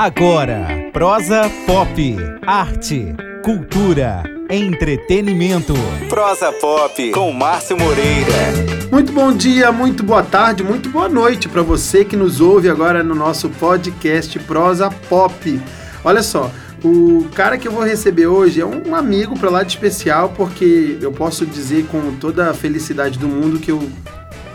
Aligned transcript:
Agora, 0.00 0.64
prosa 0.92 1.50
pop, 1.66 2.16
arte, 2.46 3.16
cultura, 3.42 4.22
entretenimento. 4.48 5.74
Prosa 6.08 6.52
pop 6.52 7.10
com 7.10 7.32
Márcio 7.32 7.76
Moreira. 7.76 8.86
Muito 8.92 9.10
bom 9.10 9.32
dia, 9.32 9.72
muito 9.72 10.04
boa 10.04 10.22
tarde, 10.22 10.62
muito 10.62 10.88
boa 10.88 11.08
noite 11.08 11.48
para 11.48 11.62
você 11.62 12.04
que 12.04 12.14
nos 12.14 12.40
ouve 12.40 12.68
agora 12.68 13.02
no 13.02 13.12
nosso 13.12 13.50
podcast 13.50 14.38
Prosa 14.38 14.88
Pop. 15.08 15.60
Olha 16.04 16.22
só, 16.22 16.48
o 16.84 17.26
cara 17.34 17.58
que 17.58 17.66
eu 17.66 17.72
vou 17.72 17.82
receber 17.82 18.28
hoje 18.28 18.60
é 18.60 18.64
um 18.64 18.94
amigo 18.94 19.36
para 19.36 19.50
lá 19.50 19.64
de 19.64 19.70
especial, 19.70 20.28
porque 20.28 20.96
eu 21.02 21.10
posso 21.10 21.44
dizer 21.44 21.86
com 21.86 22.14
toda 22.20 22.48
a 22.48 22.54
felicidade 22.54 23.18
do 23.18 23.26
mundo 23.26 23.58
que 23.58 23.72
eu 23.72 23.82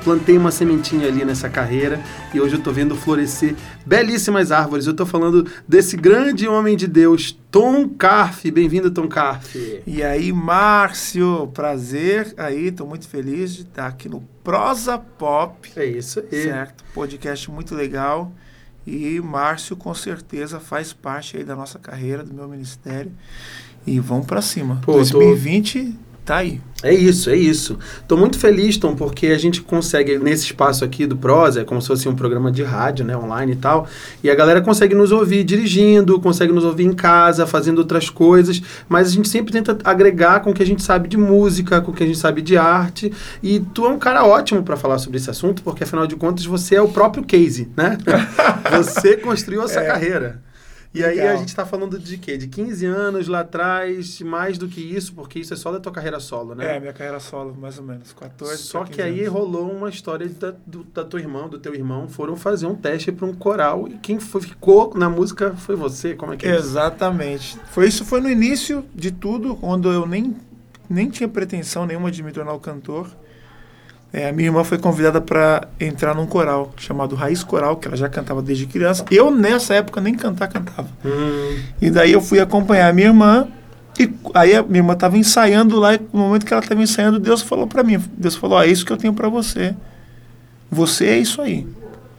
plantei 0.04 0.38
uma 0.38 0.52
sementinha 0.52 1.08
ali 1.08 1.24
nessa 1.24 1.50
carreira 1.50 2.00
e 2.34 2.40
hoje 2.40 2.56
eu 2.56 2.60
estou 2.60 2.74
vendo 2.74 2.96
florescer 2.96 3.56
belíssimas 3.86 4.52
árvores. 4.52 4.86
Eu 4.86 4.92
estou 4.92 5.06
falando 5.06 5.50
desse 5.68 5.96
grande 5.96 6.48
homem 6.48 6.76
de 6.76 6.88
Deus, 6.88 7.38
Tom 7.50 7.88
Carf. 7.88 8.50
Bem-vindo, 8.52 8.92
Tom 8.92 9.08
Carf. 9.08 9.56
E 9.88 10.04
aí, 10.04 10.32
Márcio, 10.34 11.48
prazer 11.54 12.34
aí, 12.38 12.68
estou 12.68 12.86
muito 12.86 13.08
feliz 13.08 13.56
de 13.56 13.62
estar 13.62 13.88
aqui 13.88 14.10
no 14.10 14.22
Prosa 14.44 14.98
Pop. 14.98 15.72
É 15.76 15.86
isso 15.86 16.20
aí. 16.20 16.44
Certo, 16.44 16.84
podcast 16.94 17.50
muito 17.50 17.74
legal. 17.74 18.32
E 18.86 19.22
Márcio, 19.22 19.78
com 19.78 19.94
certeza, 19.94 20.60
faz 20.60 20.92
parte 20.92 21.38
aí 21.38 21.44
da 21.46 21.56
nossa 21.56 21.80
carreira, 21.80 22.24
do 22.24 22.34
meu 22.34 22.48
ministério. 22.48 23.12
E 23.88 24.00
vamos 24.00 24.26
para 24.26 24.42
cima. 24.42 24.82
Pô, 24.84 24.94
2020 24.94 25.84
tô 25.84 26.13
tá 26.26 26.38
aí. 26.38 26.62
É 26.84 26.94
isso, 26.94 27.30
é 27.30 27.36
isso. 27.38 27.80
Estou 28.02 28.18
muito 28.18 28.38
feliz, 28.38 28.76
Tom, 28.76 28.94
porque 28.94 29.28
a 29.28 29.38
gente 29.38 29.62
consegue, 29.62 30.18
nesse 30.18 30.48
espaço 30.48 30.84
aqui 30.84 31.08
do 31.08 31.16
Prosa, 31.16 31.62
é 31.62 31.64
como 31.64 31.82
se 31.82 31.88
fosse 31.88 32.10
um 32.10 32.16
programa 32.16 32.52
de 32.52 32.62
rádio, 32.62 33.06
né, 33.06 33.16
online 33.16 33.54
e 33.54 33.56
tal, 33.56 33.88
e 34.22 34.30
a 34.30 34.36
galera 34.36 34.62
consegue 34.62 34.94
nos 34.94 35.10
ouvir 35.14 35.46
dirigindo, 35.46 36.20
consegue 36.20 36.52
nos 36.52 36.66
ouvir 36.66 36.84
em 36.84 36.94
casa, 36.94 37.48
fazendo 37.48 37.78
outras 37.78 38.10
coisas, 38.10 38.62
mas 38.90 39.08
a 39.08 39.12
gente 39.12 39.30
sempre 39.30 39.54
tenta 39.54 39.78
agregar 39.86 40.42
com 40.42 40.52
o 40.52 40.54
que 40.54 40.62
a 40.62 40.66
gente 40.66 40.84
sabe 40.84 41.08
de 41.08 41.16
música, 41.16 41.80
com 41.80 41.92
o 41.92 41.94
que 41.94 42.04
a 42.04 42.08
gente 42.08 42.20
sabe 42.20 42.42
de 42.42 42.58
arte, 42.58 43.14
e 43.42 43.62
tu 43.62 43.86
é 43.86 43.90
um 43.90 43.98
cara 43.98 44.26
ótimo 44.26 44.62
para 44.62 44.76
falar 44.76 44.98
sobre 45.00 45.18
esse 45.18 45.30
assunto, 45.30 45.64
porque 45.64 45.86
afinal 45.86 46.06
de 46.06 46.18
contas 46.18 46.46
você 46.46 46.76
é 46.76 46.82
o 46.82 46.90
próprio 46.90 47.24
case, 47.24 47.70
né? 47.78 47.98
você 48.70 49.16
construiu 49.16 49.64
essa 49.64 49.80
é. 49.80 49.88
carreira. 49.88 50.43
E 50.94 51.02
Legal. 51.02 51.26
aí 51.26 51.34
a 51.34 51.36
gente 51.38 51.48
está 51.48 51.66
falando 51.66 51.98
de 51.98 52.18
quê? 52.20 52.38
De 52.38 52.48
15 52.48 52.86
anos 52.86 53.28
lá 53.28 53.40
atrás, 53.40 54.22
mais 54.22 54.60
do 54.60 54.68
que 54.68 54.80
isso, 54.80 55.14
porque 55.14 55.40
isso 55.40 55.52
é 55.52 55.58
só 55.58 55.72
da 55.72 55.80
tua 55.80 55.92
carreira 55.92 56.20
solo, 56.20 56.54
né? 56.54 56.76
É, 56.76 56.80
minha 56.80 56.94
carreira 56.94 57.20
solo, 57.20 57.56
mais 57.60 57.80
ou 57.80 57.84
menos, 57.84 58.14
14 58.14 58.58
Só 58.58 58.84
que 58.84 59.02
aí 59.02 59.22
anos. 59.22 59.34
rolou 59.34 59.72
uma 59.72 59.90
história 59.90 60.30
da, 60.30 60.54
do, 60.68 60.84
da 60.84 61.04
tua 61.04 61.20
irmã, 61.20 61.48
do 61.48 61.58
teu 61.58 61.74
irmão, 61.74 62.08
foram 62.08 62.36
fazer 62.36 62.68
um 62.68 62.76
teste 62.76 63.12
para 63.12 63.26
um 63.26 63.34
coral 63.34 63.88
e 63.88 63.98
quem 63.98 64.20
foi, 64.20 64.42
ficou 64.42 64.94
na 64.96 65.10
música 65.10 65.56
foi 65.56 65.76
você, 65.76 66.14
como 66.14 66.34
é 66.34 66.38
que 66.38 66.46
é 66.46 66.56
Exatamente. 66.56 67.58
Isso? 67.58 67.60
Foi, 67.72 67.88
isso 67.88 68.06
foi 68.06 68.22
no 68.22 68.30
início 68.30 68.86
de 68.94 69.10
tudo, 69.12 69.56
quando 69.56 69.92
eu 69.92 70.06
nem, 70.06 70.36
nem 70.88 71.10
tinha 71.10 71.28
pretensão 71.28 71.88
nenhuma 71.88 72.12
de 72.12 72.22
me 72.22 72.32
tornar 72.32 72.54
o 72.54 72.60
cantor. 72.60 73.10
É, 74.16 74.30
a 74.30 74.32
minha 74.32 74.48
irmã 74.48 74.64
foi 74.64 74.78
convidada 74.78 75.20
para 75.20 75.68
entrar 75.80 76.14
num 76.14 76.28
coral 76.28 76.72
chamado 76.78 77.16
Raiz 77.16 77.44
Coral, 77.44 77.78
que 77.78 77.88
ela 77.88 77.98
já 77.98 78.08
cantava 78.08 78.44
desde 78.44 78.68
criança. 78.68 79.04
Eu, 79.10 79.32
nessa 79.32 79.74
época, 79.74 80.00
nem 80.00 80.14
cantar 80.14 80.48
cantava. 80.50 80.88
Hum. 81.04 81.60
E 81.82 81.90
daí 81.90 82.12
eu 82.12 82.22
fui 82.22 82.40
acompanhar 82.40 82.90
a 82.90 82.94
minha 82.94 83.08
irmã. 83.08 83.48
E 84.00 84.14
aí 84.36 84.56
a 84.56 84.62
minha 84.62 84.82
irmã 84.82 84.94
estava 84.94 85.18
ensaiando 85.18 85.80
lá. 85.80 85.96
E 85.96 86.02
no 86.14 86.20
momento 86.20 86.46
que 86.46 86.54
ela 86.54 86.62
estava 86.62 86.80
ensaiando, 86.80 87.20
Deus 87.20 87.42
falou 87.42 87.66
para 87.66 87.82
mim: 87.82 88.00
Deus 88.16 88.36
falou, 88.36 88.62
é 88.62 88.68
isso 88.68 88.86
que 88.86 88.94
eu 88.94 88.98
tenho 88.98 89.14
para 89.14 89.28
você. 89.28 89.74
Você 90.70 91.08
é 91.08 91.18
isso 91.18 91.42
aí. 91.42 91.66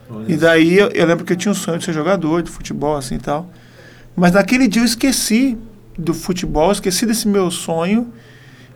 Olha 0.09 0.25
e 0.27 0.35
daí 0.35 0.77
eu, 0.77 0.89
eu, 0.89 1.05
lembro 1.05 1.23
que 1.23 1.31
eu 1.31 1.37
tinha 1.37 1.51
um 1.53 1.55
sonho 1.55 1.79
de 1.79 1.85
ser 1.85 1.93
jogador 1.93 2.43
de 2.43 2.51
futebol, 2.51 2.97
assim 2.97 3.15
e 3.15 3.19
tal. 3.19 3.49
Mas 4.13 4.33
naquele 4.33 4.67
dia 4.67 4.81
eu 4.81 4.85
esqueci 4.85 5.57
do 5.97 6.13
futebol, 6.13 6.73
esqueci 6.73 7.05
desse 7.05 7.25
meu 7.25 7.49
sonho 7.49 8.11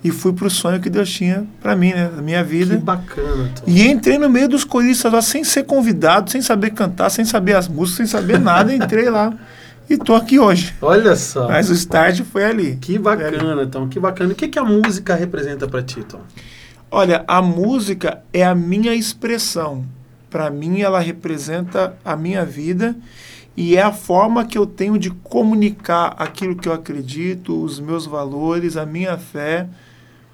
e 0.03 0.11
fui 0.11 0.31
pro 0.31 0.50
sonho 0.50 0.80
que 0.80 0.89
Deus 0.89 1.09
tinha 1.09 1.45
para 1.61 1.75
mim, 1.75 1.92
né, 1.92 2.10
na 2.15 2.21
minha 2.21 2.43
vida. 2.43 2.77
Que 2.77 2.82
bacana. 2.82 3.52
Tom. 3.55 3.64
E 3.67 3.87
entrei 3.87 4.17
no 4.17 4.30
meio 4.30 4.48
dos 4.48 4.64
coristas 4.64 5.11
lá 5.11 5.21
sem 5.21 5.43
ser 5.43 5.64
convidado, 5.64 6.32
sem 6.32 6.42
saber 6.42 6.71
cantar, 6.71 7.10
sem 7.10 7.26
saber 7.26 7.55
as 7.55 7.67
músicas, 7.67 7.98
sem 7.98 8.20
saber 8.20 8.39
nada, 8.39 8.73
entrei 8.73 9.09
lá. 9.09 9.33
E 9.89 9.98
tô 9.98 10.14
aqui 10.14 10.39
hoje. 10.39 10.76
Olha 10.82 11.15
só. 11.15 11.48
Mas 11.48 11.70
o 11.70 11.73
start 11.73 12.21
foi 12.21 12.45
ali. 12.45 12.77
Que 12.77 12.98
bacana, 12.98 13.65
Tom, 13.65 13.88
que 13.88 13.99
bacana. 13.99 14.32
O 14.32 14.36
que, 14.36 14.48
que 14.48 14.59
a 14.59 14.64
música 14.64 15.15
representa 15.15 15.67
para 15.67 15.82
ti, 15.82 16.04
Tom? 16.04 16.21
Olha, 16.92 17.23
a 17.27 17.42
música 17.42 18.21
é 18.32 18.45
a 18.45 18.54
minha 18.54 18.93
expressão. 18.93 19.83
Para 20.30 20.49
mim, 20.52 20.82
ela 20.82 20.99
representa 20.99 21.95
a 22.05 22.15
minha 22.15 22.45
vida 22.45 22.95
e 23.58 23.76
é 23.76 23.82
a 23.82 23.92
forma 23.92 24.45
que 24.45 24.58
eu 24.58 24.65
tenho 24.65 24.98
de 24.98 25.09
comunicar 25.09 26.15
aquilo 26.17 26.55
que 26.55 26.70
eu 26.70 26.73
acredito, 26.73 27.61
os 27.61 27.80
meus 27.80 28.05
valores, 28.05 28.77
a 28.77 28.86
minha 28.86 29.17
fé 29.17 29.67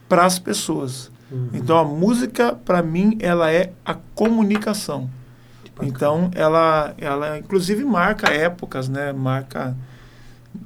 para 0.07 0.25
as 0.25 0.39
pessoas. 0.39 1.11
Uhum. 1.31 1.49
Então 1.53 1.77
a 1.77 1.83
música 1.83 2.53
para 2.53 2.81
mim 2.81 3.17
ela 3.19 3.51
é 3.51 3.71
a 3.85 3.93
comunicação. 3.93 5.09
Então 5.81 6.31
ela 6.33 6.93
ela 6.97 7.37
inclusive 7.37 7.83
marca 7.83 8.31
épocas, 8.31 8.87
né? 8.87 9.11
Marca 9.11 9.75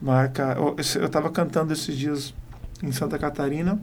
marca 0.01 0.55
eu 0.57 1.05
estava 1.05 1.29
cantando 1.29 1.73
esses 1.73 1.97
dias 1.97 2.33
em 2.83 2.91
Santa 2.91 3.17
Catarina 3.17 3.79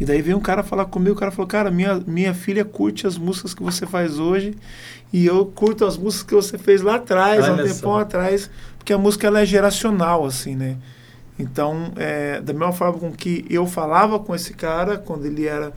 e 0.00 0.04
daí 0.04 0.22
veio 0.22 0.36
um 0.36 0.40
cara 0.40 0.62
falar 0.62 0.84
comigo, 0.84 1.16
o 1.16 1.18
cara 1.18 1.32
falou, 1.32 1.48
cara, 1.48 1.70
minha, 1.70 2.00
minha 2.06 2.32
filha 2.32 2.64
curte 2.64 3.06
as 3.06 3.18
músicas 3.18 3.52
que 3.52 3.62
você 3.62 3.84
faz 3.84 4.18
hoje 4.18 4.54
e 5.12 5.26
eu 5.26 5.44
curto 5.46 5.84
as 5.84 5.96
músicas 5.96 6.26
que 6.26 6.34
você 6.34 6.58
fez 6.58 6.82
lá 6.82 6.96
atrás, 6.96 7.44
há 7.44 7.52
um 7.52 7.56
tempão 7.56 7.96
atrás, 7.96 8.48
porque 8.76 8.92
a 8.92 8.98
música 8.98 9.26
ela 9.26 9.40
é 9.40 9.46
geracional, 9.46 10.24
assim, 10.24 10.54
né? 10.54 10.76
Então, 11.38 11.92
é, 11.96 12.40
da 12.40 12.52
mesma 12.52 12.72
forma 12.72 12.98
com 12.98 13.12
que 13.12 13.44
eu 13.48 13.66
falava 13.66 14.18
com 14.18 14.34
esse 14.34 14.54
cara 14.54 14.98
quando 14.98 15.24
ele 15.26 15.46
era 15.46 15.72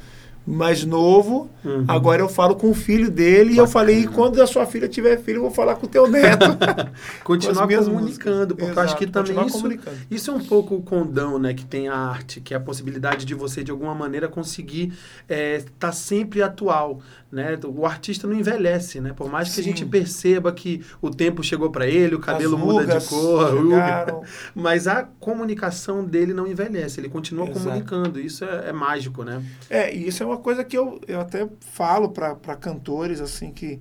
mais 0.46 0.84
novo, 0.84 1.50
uhum. 1.64 1.86
agora 1.88 2.22
eu 2.22 2.28
falo 2.28 2.56
com 2.56 2.72
o 2.72 2.74
filho 2.74 3.12
dele 3.12 3.52
Bacana. 3.52 3.56
e 3.56 3.58
eu 3.58 3.68
falei, 3.68 4.08
quando 4.08 4.42
a 4.42 4.48
sua 4.48 4.66
filha 4.66 4.88
tiver 4.88 5.20
filho, 5.22 5.38
eu 5.38 5.42
vou 5.44 5.52
falar 5.52 5.76
com 5.76 5.86
o 5.86 5.90
teu 5.90 6.08
neto. 6.08 6.46
continuar 7.24 7.68
comunicando, 7.86 8.56
porque 8.56 8.72
Exato, 8.72 8.80
acho 8.88 8.98
que 8.98 9.08
também 9.08 9.46
isso, 9.46 9.64
isso 10.10 10.32
é 10.32 10.34
um 10.34 10.44
pouco 10.44 10.76
o 10.76 10.82
condão, 10.82 11.38
né, 11.38 11.54
que 11.54 11.66
tem 11.66 11.88
a 11.88 11.96
arte, 11.96 12.42
que 12.42 12.54
é 12.54 12.58
a 12.58 12.60
possibilidade 12.60 13.26
de 13.26 13.36
você, 13.36 13.64
de 13.64 13.72
alguma 13.72 13.94
maneira, 13.94 14.28
conseguir 14.28 14.94
estar 15.24 15.36
é, 15.36 15.64
tá 15.80 15.92
sempre 15.92 16.42
atual. 16.42 17.02
Né? 17.32 17.58
O 17.66 17.86
artista 17.86 18.28
não 18.28 18.36
envelhece, 18.36 19.00
né? 19.00 19.14
Por 19.14 19.32
mais 19.32 19.48
que 19.48 19.56
Sim. 19.56 19.62
a 19.62 19.64
gente 19.64 19.86
perceba 19.86 20.52
que 20.52 20.84
o 21.02 21.10
tempo 21.10 21.42
chegou 21.42 21.72
para 21.72 21.88
ele, 21.88 22.14
o 22.14 22.20
cabelo 22.20 22.58
muda 22.58 23.00
de 23.00 23.08
cor, 23.08 23.56
ruga, 23.56 24.20
mas 24.54 24.86
a 24.86 25.04
comunicação 25.18 26.04
dele 26.04 26.34
não 26.34 26.46
envelhece, 26.46 27.00
ele 27.00 27.08
continua 27.08 27.46
Exato. 27.46 27.60
comunicando. 27.60 28.20
Isso 28.20 28.44
é, 28.44 28.68
é, 28.68 28.74
mágico, 28.74 29.24
né? 29.24 29.42
É, 29.70 29.96
e 29.96 30.10
isso 30.10 30.22
é 30.22 30.26
uma 30.26 30.38
coisa 30.42 30.64
que 30.64 30.78
eu, 30.78 31.00
eu 31.08 31.22
até 31.22 31.48
falo 31.60 32.10
para 32.10 32.56
cantores 32.56 33.22
assim 33.22 33.52
que, 33.52 33.80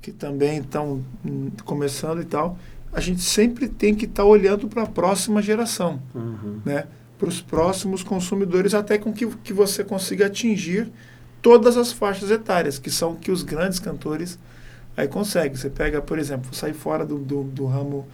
que 0.00 0.12
também 0.12 0.60
estão 0.60 1.04
começando 1.64 2.22
e 2.22 2.24
tal. 2.24 2.58
A 2.92 3.00
gente 3.00 3.20
sempre 3.20 3.68
tem 3.68 3.94
que 3.94 4.06
estar 4.06 4.22
tá 4.22 4.24
olhando 4.24 4.68
para 4.68 4.84
a 4.84 4.86
próxima 4.86 5.42
geração, 5.42 6.00
uhum. 6.14 6.60
né? 6.64 6.86
Para 7.18 7.28
os 7.28 7.40
próximos 7.40 8.02
consumidores, 8.02 8.74
até 8.74 8.98
com 8.98 9.12
que, 9.12 9.26
que 9.26 9.52
você 9.52 9.82
consiga 9.82 10.26
atingir 10.26 10.90
todas 11.42 11.76
as 11.76 11.92
faixas 11.92 12.30
etárias, 12.30 12.78
que 12.78 12.90
são 12.90 13.14
que 13.14 13.30
os 13.30 13.42
grandes 13.42 13.78
cantores 13.78 14.38
aí 14.96 15.08
conseguem. 15.08 15.56
Você 15.56 15.70
pega, 15.70 16.00
por 16.00 16.18
exemplo, 16.18 16.54
sair 16.54 16.74
fora 16.74 17.04
do, 17.04 17.18
do, 17.18 17.44
do 17.44 17.66
ramo 17.66 18.06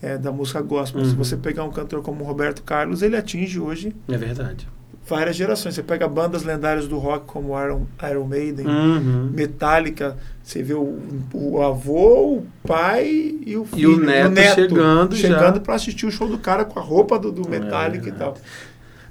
é, 0.00 0.18
da 0.18 0.32
música 0.32 0.60
gospel. 0.60 1.02
Uhum. 1.02 1.10
Se 1.10 1.14
você 1.14 1.36
pegar 1.36 1.64
um 1.64 1.70
cantor 1.70 2.02
como 2.02 2.24
Roberto 2.24 2.62
Carlos, 2.62 3.02
ele 3.02 3.16
atinge 3.16 3.58
hoje. 3.58 3.94
É 4.08 4.16
verdade. 4.16 4.68
Várias 5.06 5.36
gerações. 5.36 5.74
Você 5.74 5.82
pega 5.82 6.08
bandas 6.08 6.44
lendárias 6.44 6.88
do 6.88 6.98
rock 6.98 7.26
como 7.26 7.60
Iron, 7.60 7.82
Iron 8.10 8.24
Maiden, 8.24 8.66
uhum. 8.66 9.30
Metallica. 9.32 10.16
Você 10.42 10.62
vê 10.62 10.74
o, 10.74 10.98
o, 11.32 11.62
avô, 11.62 12.36
o 12.36 12.46
pai 12.66 13.34
e 13.44 13.56
o 13.56 13.64
filho. 13.66 13.92
E 13.92 13.94
o 13.94 14.00
neto, 14.00 14.28
o 14.28 14.30
neto 14.30 14.54
chegando, 14.54 15.16
chegando 15.16 15.60
para 15.60 15.74
assistir 15.74 16.06
o 16.06 16.10
show 16.10 16.28
do 16.28 16.38
cara 16.38 16.64
com 16.64 16.78
a 16.78 16.82
roupa 16.82 17.18
do, 17.18 17.30
do 17.30 17.48
Metallica 17.48 18.06
é. 18.06 18.08
e 18.08 18.12
tal. 18.12 18.34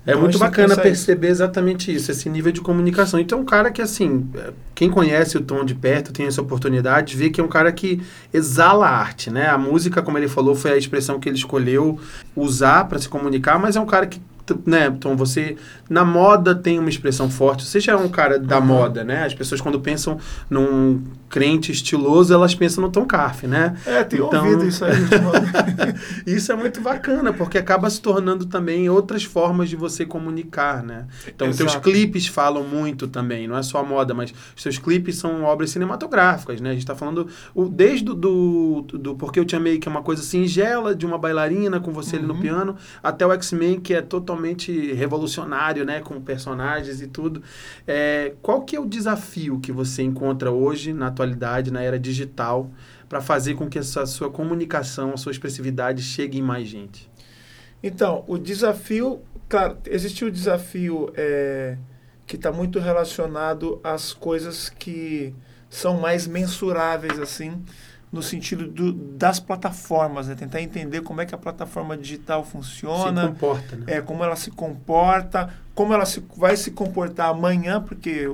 É 0.06 0.12
então, 0.12 0.22
muito 0.22 0.38
bacana 0.38 0.76
perceber 0.76 1.30
exatamente 1.30 1.94
isso, 1.94 2.12
esse 2.12 2.30
nível 2.30 2.52
de 2.52 2.60
comunicação. 2.60 3.20
Então, 3.20 3.40
um 3.40 3.46
cara 3.46 3.72
que, 3.72 3.82
assim, 3.82 4.30
quem 4.76 4.90
conhece 4.90 5.38
o 5.38 5.42
Tom 5.42 5.64
de 5.64 5.74
perto, 5.74 6.12
tem 6.12 6.26
essa 6.26 6.42
oportunidade, 6.42 7.16
vê 7.16 7.30
que 7.30 7.40
é 7.40 7.44
um 7.44 7.48
cara 7.48 7.72
que 7.72 8.02
exala 8.34 8.86
arte, 8.86 9.32
né? 9.32 9.48
A 9.48 9.58
música, 9.58 10.02
como 10.02 10.18
ele 10.18 10.28
falou, 10.28 10.56
foi 10.56 10.72
a 10.72 10.78
expressão 10.78 11.22
que 11.22 11.30
ele 11.30 11.38
escolheu 11.38 11.98
usar 12.36 12.84
para 12.90 13.00
se 13.00 13.08
comunicar, 13.08 13.58
mas 13.58 13.78
é 13.78 13.80
um 13.80 13.86
cara 13.86 14.06
que 14.06 14.20
né, 14.66 14.92
Tom, 15.00 15.16
você 15.16 15.56
na 15.90 16.04
moda 16.04 16.54
tem 16.54 16.80
uma 16.80 16.90
expressão 16.90 17.30
forte. 17.30 17.64
Você 17.64 17.80
já 17.80 17.94
é 17.94 17.96
um 17.96 18.10
cara 18.10 18.38
da 18.40 18.60
uhum. 18.60 18.66
moda, 18.66 19.04
né? 19.04 19.26
As 19.26 19.34
pessoas 19.34 19.62
quando 19.62 19.80
pensam 19.80 20.18
num 20.50 21.02
crente 21.30 21.72
estiloso, 21.72 22.34
elas 22.34 22.54
pensam 22.54 22.84
no 22.84 22.92
Tom 22.92 23.06
Carf, 23.06 23.48
né? 23.48 23.76
É, 23.86 24.04
tem 24.04 24.20
então, 24.20 24.44
ouvido 24.44 24.68
isso 24.68 24.84
aí. 24.86 24.94
isso 26.28 26.52
é 26.52 26.56
muito 26.56 26.82
bacana, 26.82 27.32
porque 27.34 27.58
acaba 27.58 27.90
se 27.90 28.02
tornando 28.02 28.46
também 28.46 28.90
outras 28.90 29.24
formas 29.24 29.70
de 29.70 29.76
você 29.76 30.06
comunicar, 30.06 30.84
né? 30.84 31.08
Então, 31.28 31.50
os 31.50 31.56
seus 31.56 31.76
clipes 31.76 32.28
falam 32.28 32.64
muito 32.64 33.08
também, 33.08 33.48
não 33.48 33.58
é 33.58 33.64
só 33.64 33.80
a 33.80 33.84
moda, 33.84 34.14
mas 34.14 34.34
os 34.56 34.62
seus 34.62 34.78
clipes 34.78 35.18
são 35.18 35.44
obras 35.44 35.72
cinematográficas, 35.72 36.62
né? 36.62 36.70
A 36.70 36.74
gente 36.74 36.84
está 36.84 36.96
falando 36.96 37.28
o, 37.56 37.66
desde 37.66 38.06
do, 38.06 38.16
do, 38.16 38.82
do 38.98 39.16
Porque 39.16 39.40
Eu 39.40 39.46
Te 39.46 39.56
Amei, 39.56 39.80
que 39.80 39.88
é 39.88 39.92
uma 39.92 40.04
coisa 40.04 40.22
singela, 40.22 40.94
de 40.94 41.06
uma 41.06 41.18
bailarina 41.18 41.80
com 41.80 41.92
você 41.92 42.16
uhum. 42.16 42.20
ali 42.20 42.28
no 42.28 42.34
uhum. 42.36 42.42
piano, 42.42 42.76
até 43.02 43.26
o 43.26 43.32
X-Men, 43.32 43.80
que 43.80 43.94
é 43.94 44.02
totalmente 44.02 44.33
revolucionário, 44.94 45.86
né? 45.86 46.00
Com 46.02 46.22
personagens 46.22 47.02
e 47.02 47.08
tudo. 47.08 47.42
É, 47.88 48.34
qual 48.42 48.62
que 48.62 48.76
é 48.76 48.80
o 48.80 48.86
desafio 48.86 49.60
que 49.60 49.72
você 49.72 50.04
encontra 50.04 50.52
hoje, 50.52 50.94
na 50.94 51.08
atualidade, 51.08 51.72
na 51.72 51.82
era 51.82 52.00
digital, 52.00 52.70
para 53.08 53.22
fazer 53.22 53.56
com 53.56 53.70
que 53.70 53.80
essa 53.80 54.06
sua 54.06 54.30
comunicação, 54.30 55.14
a 55.14 55.18
sua 55.18 55.32
expressividade 55.32 56.02
chegue 56.02 56.40
em 56.40 56.42
mais 56.42 56.68
gente? 56.68 57.10
Então, 57.82 58.24
o 58.28 58.38
desafio, 58.38 59.22
claro, 59.50 59.78
existe 59.86 60.24
o 60.24 60.32
desafio 60.32 61.12
é, 61.16 61.78
que 62.26 62.38
está 62.38 62.52
muito 62.52 62.80
relacionado 62.80 63.80
às 63.84 64.14
coisas 64.14 64.70
que 64.70 65.36
são 65.70 66.00
mais 66.00 66.28
mensuráveis, 66.28 67.20
assim, 67.20 67.62
no 68.14 68.22
sentido 68.22 68.68
do, 68.68 68.94
das 68.94 69.40
plataformas, 69.40 70.28
né? 70.28 70.36
tentar 70.36 70.62
entender 70.62 71.02
como 71.02 71.20
é 71.20 71.26
que 71.26 71.34
a 71.34 71.38
plataforma 71.38 71.98
digital 71.98 72.46
funciona, 72.46 73.24
se 73.24 73.28
comporta, 73.30 73.76
né? 73.76 73.84
é, 73.88 74.02
como 74.02 74.24
ela 74.24 74.36
se 74.36 74.52
comporta, 74.52 75.52
como 75.74 75.92
ela 75.96 76.06
se, 76.06 76.24
vai 76.38 76.56
se 76.56 76.70
comportar 76.70 77.30
amanhã, 77.30 77.82
porque 77.82 78.32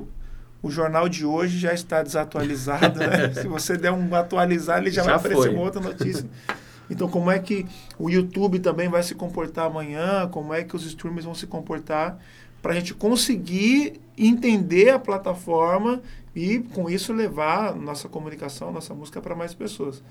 o 0.61 0.69
jornal 0.69 1.07
de 1.07 1.25
hoje 1.25 1.57
já 1.57 1.73
está 1.73 2.03
desatualizado, 2.03 2.99
né? 2.99 3.33
se 3.41 3.47
você 3.47 3.77
der 3.77 3.93
um 3.93 4.13
atualizar, 4.13 4.79
ele 4.79 4.91
já, 4.91 5.01
já 5.01 5.11
vai 5.11 5.15
aparecer 5.15 5.43
foi. 5.43 5.53
uma 5.53 5.63
outra 5.63 5.79
notícia. 5.79 6.25
Então, 6.89 7.07
como 7.07 7.31
é 7.31 7.39
que 7.39 7.65
o 7.97 8.09
YouTube 8.09 8.59
também 8.59 8.89
vai 8.89 9.01
se 9.01 9.15
comportar 9.15 9.67
amanhã? 9.67 10.27
Como 10.27 10.53
é 10.53 10.61
que 10.61 10.75
os 10.75 10.85
streamers 10.85 11.23
vão 11.23 11.33
se 11.33 11.47
comportar? 11.47 12.19
Para 12.61 12.73
a 12.73 12.75
gente 12.75 12.93
conseguir 12.93 14.01
entender 14.17 14.89
a 14.89 14.99
plataforma 14.99 16.01
e, 16.39 16.59
com 16.59 16.89
isso, 16.89 17.11
levar 17.11 17.75
nossa 17.75 18.07
comunicação, 18.07 18.71
nossa 18.71 18.93
música 18.93 19.19
para 19.19 19.35
mais 19.35 19.53
pessoas. 19.53 20.01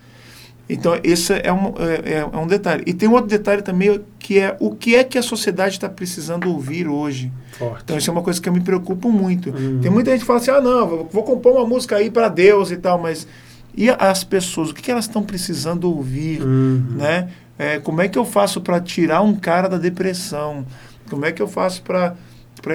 Então, 0.69 1.01
esse 1.03 1.33
é 1.33 1.51
um, 1.51 1.73
é, 1.79 2.19
é, 2.19 2.37
um 2.37 2.47
detalhe. 2.47 2.83
E 2.87 2.93
tem 2.93 3.09
um 3.09 3.13
outro 3.13 3.29
detalhe 3.29 3.63
também, 3.63 4.05
que 4.19 4.39
é 4.39 4.55
o 4.61 4.75
que 4.75 4.95
é 4.95 5.03
que 5.03 5.17
a 5.17 5.23
sociedade 5.23 5.77
está 5.77 5.89
precisando 5.89 6.51
ouvir 6.51 6.87
hoje. 6.87 7.33
Forte. 7.53 7.83
Então, 7.85 7.97
isso 7.97 8.11
é 8.11 8.13
uma 8.13 8.21
coisa 8.21 8.39
que 8.39 8.47
eu 8.47 8.53
me 8.53 8.61
preocupo 8.61 9.11
muito. 9.11 9.49
Uhum. 9.49 9.81
Tem 9.81 9.91
muita 9.91 10.11
gente 10.11 10.21
que 10.21 10.27
fala 10.27 10.39
assim, 10.39 10.51
ah, 10.51 10.61
não, 10.61 11.05
vou, 11.05 11.23
compor 11.23 11.53
uma 11.53 11.67
música 11.67 11.97
aí 11.97 12.11
para 12.11 12.29
Deus 12.29 12.71
e 12.71 12.77
tal, 12.77 12.99
mas 12.99 13.27
e 13.75 13.89
as 13.89 14.23
pessoas, 14.23 14.69
o 14.69 14.75
que, 14.75 14.83
que 14.83 14.91
elas 14.91 15.07
estão 15.07 15.23
precisando 15.23 15.85
ouvir, 15.85 16.43
uhum. 16.43 16.97
né? 16.97 17.31
É, 17.59 17.79
como 17.79 18.03
é 18.03 18.09
que 18.09 18.19
eu 18.19 18.25
faço 18.25 18.61
para 18.61 18.79
tirar 18.81 19.23
um 19.23 19.35
cara 19.35 19.69
da 19.69 19.79
depressão? 19.79 20.67
Como 21.09 21.25
é 21.25 21.33
que 21.33 21.41
eu 21.41 21.49
faço 21.49 21.83
para 21.83 22.15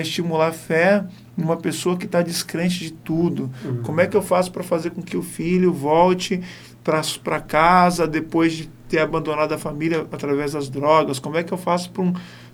estimular 0.01 0.51
fé 0.51 1.05
numa 1.35 1.57
pessoa 1.57 1.97
que 1.97 2.05
está 2.05 2.21
descrente 2.21 2.79
de 2.79 2.91
tudo? 2.91 3.49
Uhum. 3.63 3.83
Como 3.83 4.01
é 4.01 4.07
que 4.07 4.15
eu 4.15 4.21
faço 4.21 4.51
para 4.51 4.63
fazer 4.63 4.91
com 4.91 5.01
que 5.01 5.17
o 5.17 5.23
filho 5.23 5.73
volte 5.73 6.41
para 7.23 7.39
casa 7.39 8.07
depois 8.07 8.53
de 8.53 8.69
ter 8.87 8.99
abandonado 8.99 9.53
a 9.53 9.57
família 9.57 10.07
através 10.11 10.53
das 10.53 10.69
drogas? 10.69 11.19
Como 11.19 11.37
é 11.37 11.43
que 11.43 11.53
eu 11.53 11.57
faço 11.57 11.91
para 11.91 12.03
um 12.03 12.13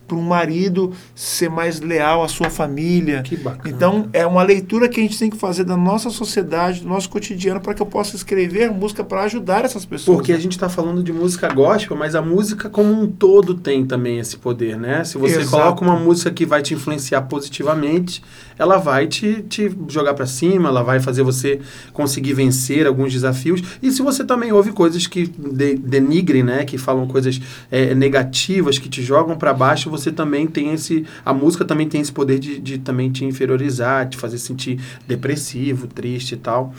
para 0.10 0.18
um 0.18 0.22
marido 0.22 0.92
ser 1.14 1.50
mais 1.50 1.80
leal 1.80 2.24
à 2.24 2.28
sua 2.28 2.50
família. 2.50 3.22
Que 3.22 3.38
bacana. 3.38 3.74
Então, 3.74 4.10
é 4.12 4.26
uma 4.26 4.42
leitura 4.42 4.90
que 4.90 5.00
a 5.00 5.04
gente 5.04 5.18
tem 5.18 5.30
que 5.30 5.38
fazer 5.38 5.64
da 5.64 5.78
nossa 5.78 6.10
sociedade, 6.10 6.82
do 6.82 6.90
nosso 6.90 7.08
cotidiano, 7.10 7.62
para 7.62 7.76
que 7.76 7.82
eu 7.82 7.86
possa 7.86 8.16
escrever 8.16 8.72
música 8.72 9.04
para 9.04 9.24
ajudar 9.24 9.64
essas 9.64 9.86
pessoas. 9.86 10.18
Porque 10.18 10.34
a 10.34 10.40
gente 10.40 10.54
está 10.54 10.68
falando 10.68 11.04
de 11.04 11.14
música 11.14 11.54
gospel, 11.54 11.96
mas 11.96 12.16
a 12.16 12.22
música 12.22 12.70
como 12.70 12.92
um 12.92 13.08
todo 13.08 13.54
tem 13.54 13.86
também 13.86 14.18
esse 14.18 14.38
poder, 14.38 14.78
né? 14.78 15.04
Se 15.04 15.18
você 15.18 15.42
Exato. 15.42 15.52
coloca 15.52 15.86
uma 15.86 15.96
música 15.96 16.32
que 16.32 16.46
vai 16.46 16.64
te 16.64 16.74
influenciar 16.74 17.22
positivamente, 17.24 18.24
ela 18.60 18.78
vai 18.78 19.08
te, 19.08 19.42
te 19.44 19.72
jogar 19.88 20.14
para 20.14 20.28
cima, 20.28 20.68
ela 20.68 20.84
vai 20.84 21.00
fazer 21.00 21.24
você 21.24 21.62
conseguir 21.94 22.34
vencer 22.34 22.86
alguns 22.86 23.14
desafios. 23.14 23.64
E 23.82 23.90
se 23.90 24.02
você 24.02 24.24
também 24.26 24.52
ouve 24.52 24.74
coisas 24.74 25.08
que 25.08 25.28
de, 25.28 25.76
denigrem, 25.76 26.44
né? 26.44 26.66
Que 26.66 26.78
falam 26.78 27.08
coisas 27.08 27.40
é, 27.72 27.96
negativas, 27.96 28.78
que 28.78 28.90
te 28.90 29.02
jogam 29.02 29.38
para 29.38 29.54
baixo, 29.54 29.90
você 29.90 30.12
também 30.12 30.46
tem 30.46 30.74
esse. 30.74 31.06
A 31.26 31.34
música 31.34 31.64
também 31.64 31.88
tem 31.88 32.02
esse 32.02 32.12
poder 32.12 32.38
de, 32.38 32.60
de 32.60 32.78
também 32.78 33.10
te 33.10 33.24
inferiorizar, 33.24 34.10
te 34.10 34.18
fazer 34.18 34.38
sentir 34.38 34.78
depressivo, 35.08 35.88
triste 35.88 36.34
e 36.34 36.38
tal. 36.38 36.74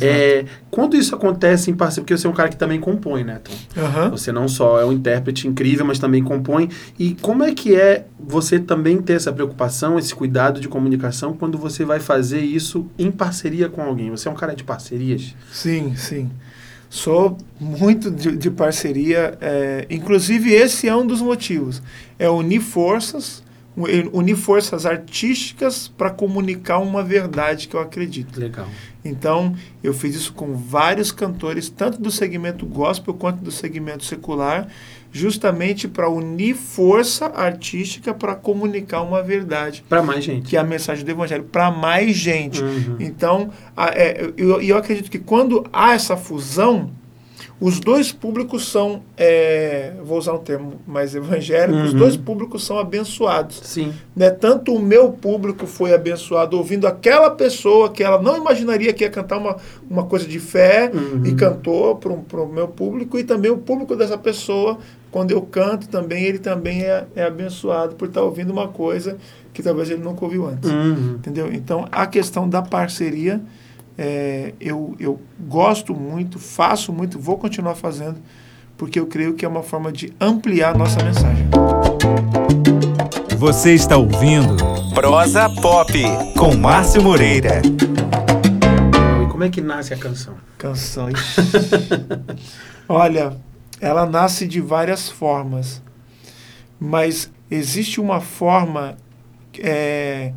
É, 0.00 0.44
quando 0.70 0.96
isso 0.96 1.14
acontece 1.14 1.70
em 1.70 1.74
parceria, 1.74 2.02
porque 2.02 2.16
você 2.16 2.26
é 2.26 2.30
um 2.30 2.34
cara 2.34 2.50
que 2.50 2.56
também 2.56 2.78
compõe, 2.78 3.24
né, 3.24 3.40
Tom? 3.42 3.52
Uhum. 3.80 4.10
Você 4.10 4.30
não 4.30 4.46
só 4.48 4.78
é 4.78 4.84
um 4.84 4.92
intérprete 4.92 5.48
incrível, 5.48 5.86
mas 5.86 5.98
também 5.98 6.22
compõe. 6.22 6.68
E 6.98 7.16
como 7.22 7.42
é 7.42 7.54
que 7.54 7.74
é 7.74 8.04
você 8.18 8.58
também 8.58 9.00
ter 9.00 9.14
essa 9.14 9.32
preocupação, 9.32 9.98
esse 9.98 10.14
cuidado 10.14 10.60
de 10.60 10.68
comunicação 10.68 11.21
quando 11.30 11.58
você 11.58 11.84
vai 11.84 12.00
fazer 12.00 12.40
isso 12.40 12.86
em 12.98 13.10
parceria 13.10 13.68
com 13.68 13.82
alguém? 13.82 14.10
Você 14.10 14.28
é 14.28 14.30
um 14.30 14.34
cara 14.34 14.56
de 14.56 14.64
parcerias? 14.64 15.34
Sim, 15.52 15.94
sim. 15.94 16.30
Sou 16.88 17.36
muito 17.60 18.10
de, 18.10 18.36
de 18.36 18.50
parceria. 18.50 19.36
É, 19.40 19.86
inclusive, 19.90 20.52
esse 20.52 20.88
é 20.88 20.96
um 20.96 21.06
dos 21.06 21.20
motivos. 21.20 21.82
É 22.18 22.28
unir 22.28 22.60
forças, 22.60 23.42
unir 24.12 24.36
forças 24.36 24.84
artísticas 24.84 25.88
para 25.88 26.10
comunicar 26.10 26.78
uma 26.78 27.02
verdade 27.02 27.68
que 27.68 27.74
eu 27.74 27.80
acredito. 27.80 28.38
Legal. 28.38 28.68
Então, 29.04 29.56
eu 29.82 29.92
fiz 29.92 30.14
isso 30.14 30.32
com 30.32 30.54
vários 30.54 31.10
cantores, 31.10 31.68
tanto 31.68 32.00
do 32.00 32.10
segmento 32.10 32.64
gospel 32.66 33.14
quanto 33.14 33.42
do 33.42 33.50
segmento 33.50 34.04
secular, 34.04 34.68
justamente 35.12 35.86
para 35.86 36.08
unir 36.08 36.54
força 36.56 37.26
artística 37.26 38.14
para 38.14 38.34
comunicar 38.34 39.02
uma 39.02 39.22
verdade. 39.22 39.84
Para 39.86 40.02
mais 40.02 40.24
gente. 40.24 40.48
Que 40.48 40.56
é 40.56 40.60
a 40.60 40.64
mensagem 40.64 41.04
do 41.04 41.10
Evangelho, 41.10 41.44
para 41.44 41.70
mais 41.70 42.16
gente. 42.16 42.62
Uhum. 42.62 42.96
Então, 42.98 43.50
a, 43.76 43.88
é, 43.88 44.32
eu, 44.36 44.60
eu 44.62 44.76
acredito 44.76 45.10
que 45.10 45.18
quando 45.18 45.64
há 45.70 45.92
essa 45.92 46.16
fusão, 46.16 46.90
os 47.62 47.78
dois 47.78 48.10
públicos 48.10 48.68
são, 48.68 49.02
é, 49.16 49.92
vou 50.02 50.18
usar 50.18 50.32
um 50.32 50.38
termo 50.38 50.80
mais 50.84 51.14
evangélico, 51.14 51.78
uhum. 51.78 51.84
os 51.84 51.94
dois 51.94 52.16
públicos 52.16 52.64
são 52.64 52.76
abençoados. 52.76 53.60
Sim. 53.62 53.92
Né? 54.16 54.30
Tanto 54.30 54.74
o 54.74 54.82
meu 54.82 55.10
público 55.12 55.64
foi 55.64 55.94
abençoado 55.94 56.58
ouvindo 56.58 56.88
aquela 56.88 57.30
pessoa 57.30 57.88
que 57.88 58.02
ela 58.02 58.20
não 58.20 58.36
imaginaria 58.36 58.92
que 58.92 59.04
ia 59.04 59.10
cantar 59.10 59.38
uma, 59.38 59.56
uma 59.88 60.04
coisa 60.04 60.26
de 60.26 60.40
fé 60.40 60.90
uhum. 60.92 61.24
e 61.24 61.36
cantou 61.36 61.94
para 61.94 62.42
o 62.42 62.52
meu 62.52 62.66
público, 62.66 63.16
e 63.16 63.22
também 63.22 63.52
o 63.52 63.58
público 63.58 63.94
dessa 63.94 64.18
pessoa, 64.18 64.78
quando 65.12 65.30
eu 65.30 65.42
canto 65.42 65.88
também, 65.88 66.24
ele 66.24 66.38
também 66.38 66.82
é, 66.82 67.06
é 67.14 67.24
abençoado 67.24 67.94
por 67.94 68.08
estar 68.08 68.22
ouvindo 68.22 68.50
uma 68.50 68.68
coisa 68.68 69.18
que 69.52 69.62
talvez 69.62 69.90
ele 69.90 70.02
nunca 70.02 70.24
ouviu 70.24 70.48
antes. 70.48 70.70
Uhum. 70.70 71.16
Entendeu? 71.16 71.52
Então, 71.52 71.86
a 71.92 72.06
questão 72.06 72.48
da 72.48 72.62
parceria 72.62 73.38
é, 73.98 74.54
eu, 74.58 74.96
eu 74.98 75.20
gosto 75.38 75.94
muito, 75.94 76.38
faço 76.38 76.94
muito, 76.94 77.18
vou 77.18 77.36
continuar 77.36 77.74
fazendo, 77.74 78.16
porque 78.78 78.98
eu 78.98 79.06
creio 79.06 79.34
que 79.34 79.44
é 79.44 79.48
uma 79.48 79.62
forma 79.62 79.92
de 79.92 80.14
ampliar 80.18 80.74
a 80.74 80.78
nossa 80.78 81.04
mensagem. 81.04 81.46
Você 83.36 83.74
está 83.74 83.98
ouvindo 83.98 84.56
Prosa 84.94 85.46
Pop 85.60 85.92
com 86.38 86.56
Márcio 86.56 87.02
Moreira. 87.02 87.60
E 89.22 89.30
como 89.30 89.44
é 89.44 89.50
que 89.50 89.60
nasce 89.60 89.92
a 89.92 89.96
canção? 89.98 90.36
Canção. 90.56 91.08
Olha, 92.88 93.36
ela 93.82 94.06
nasce 94.06 94.46
de 94.46 94.60
várias 94.60 95.08
formas, 95.08 95.82
mas 96.78 97.28
existe 97.50 98.00
uma 98.00 98.20
forma 98.20 98.96
é, 99.58 100.32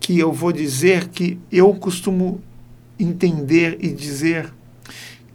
que 0.00 0.18
eu 0.18 0.32
vou 0.32 0.50
dizer 0.50 1.08
que 1.08 1.38
eu 1.52 1.74
costumo 1.74 2.40
entender 2.98 3.76
e 3.78 3.92
dizer 3.92 4.52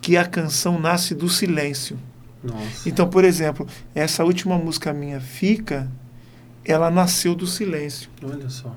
que 0.02 0.18
a 0.18 0.26
canção 0.26 0.80
nasce 0.80 1.14
do 1.14 1.30
silêncio. 1.30 1.98
Nossa. 2.44 2.90
Então, 2.90 3.08
por 3.08 3.24
exemplo, 3.24 3.68
essa 3.94 4.24
última 4.24 4.58
música 4.58 4.92
minha, 4.92 5.20
Fica, 5.20 5.88
ela 6.66 6.90
nasceu 6.90 7.36
do 7.36 7.46
silêncio. 7.46 8.10
Olha 8.24 8.50
só. 8.50 8.76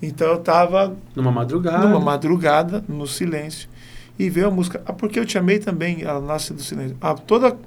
Então 0.00 0.26
eu 0.28 0.36
estava 0.36 0.96
numa 1.14 1.30
madrugada, 1.30 1.86
numa 1.86 2.00
madrugada, 2.00 2.82
no 2.88 3.06
silêncio, 3.06 3.68
e 4.18 4.30
veio 4.30 4.48
a 4.48 4.50
música. 4.50 4.82
Ah, 4.86 4.92
porque 4.94 5.20
eu 5.20 5.26
te 5.26 5.36
amei 5.36 5.58
também, 5.58 6.02
ela 6.02 6.20
nasce 6.20 6.54
do 6.54 6.62
silêncio. 6.62 6.96
Ah, 7.00 7.14
toda 7.14 7.58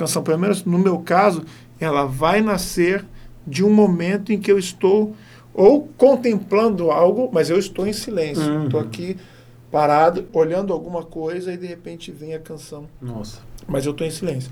canção, 0.00 0.22
pelo 0.22 0.38
menos 0.38 0.64
no 0.64 0.78
meu 0.78 0.98
caso, 0.98 1.42
ela 1.78 2.04
vai 2.04 2.40
nascer 2.40 3.04
de 3.46 3.64
um 3.64 3.70
momento 3.70 4.32
em 4.32 4.38
que 4.38 4.50
eu 4.50 4.58
estou 4.58 5.14
ou 5.52 5.88
contemplando 5.96 6.90
algo, 6.90 7.30
mas 7.32 7.50
eu 7.50 7.58
estou 7.58 7.86
em 7.86 7.92
silêncio. 7.92 8.64
Estou 8.64 8.80
uhum. 8.80 8.86
aqui 8.86 9.16
parado, 9.70 10.26
olhando 10.32 10.72
alguma 10.72 11.02
coisa 11.02 11.52
e 11.52 11.56
de 11.56 11.66
repente 11.66 12.10
vem 12.10 12.34
a 12.34 12.38
canção. 12.38 12.86
Nossa. 13.00 13.38
Mas 13.66 13.86
eu 13.86 13.92
estou 13.92 14.06
em 14.06 14.10
silêncio. 14.10 14.50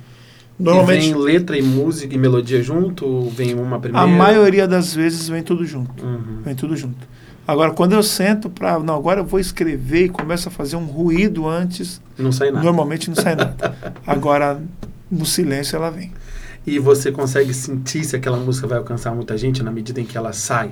Normalmente, 0.59 1.09
E 1.09 1.13
vem 1.13 1.23
letra 1.23 1.57
e 1.57 1.63
música 1.63 2.15
e 2.15 2.19
melodia 2.19 2.61
junto? 2.63 3.07
Ou 3.07 3.31
vem 3.31 3.55
uma 3.55 3.79
primeira? 3.79 4.05
a 4.05 4.09
maioria 4.09 4.67
das 4.67 4.93
vezes 4.93 5.29
vem 5.29 5.43
tudo 5.43 5.65
junto. 5.65 6.05
Uhum. 6.05 6.43
Vem 6.45 6.55
tudo 6.55 6.77
junto. 6.77 7.07
Agora, 7.47 7.71
quando 7.71 7.95
eu 7.95 8.03
sento 8.03 8.51
para. 8.51 8.79
Não, 8.79 8.95
agora 8.95 9.21
eu 9.21 9.25
vou 9.25 9.41
escrever 9.41 10.05
e 10.05 10.09
começo 10.09 10.49
a 10.49 10.51
fazer 10.51 10.77
um 10.77 10.85
ruído 10.85 11.49
antes, 11.49 11.99
Não 12.19 12.31
sai 12.31 12.51
nada. 12.51 12.63
normalmente 12.63 13.09
não 13.09 13.17
sai 13.17 13.35
nada. 13.35 13.75
Agora, 14.07 14.61
no 15.11 15.25
silêncio, 15.27 15.77
ela 15.77 15.91
vem. 15.91 16.13
E 16.67 16.79
você 16.79 17.11
consegue 17.11 17.55
sentir 17.55 18.05
se 18.05 18.15
aquela 18.17 18.37
música 18.37 18.67
vai 18.67 18.79
alcançar 18.79 19.15
muita 19.15 19.37
gente 19.39 19.63
na 19.63 19.71
medida 19.71 20.01
em 20.01 20.05
que 20.05 20.17
ela 20.19 20.33
sai? 20.33 20.71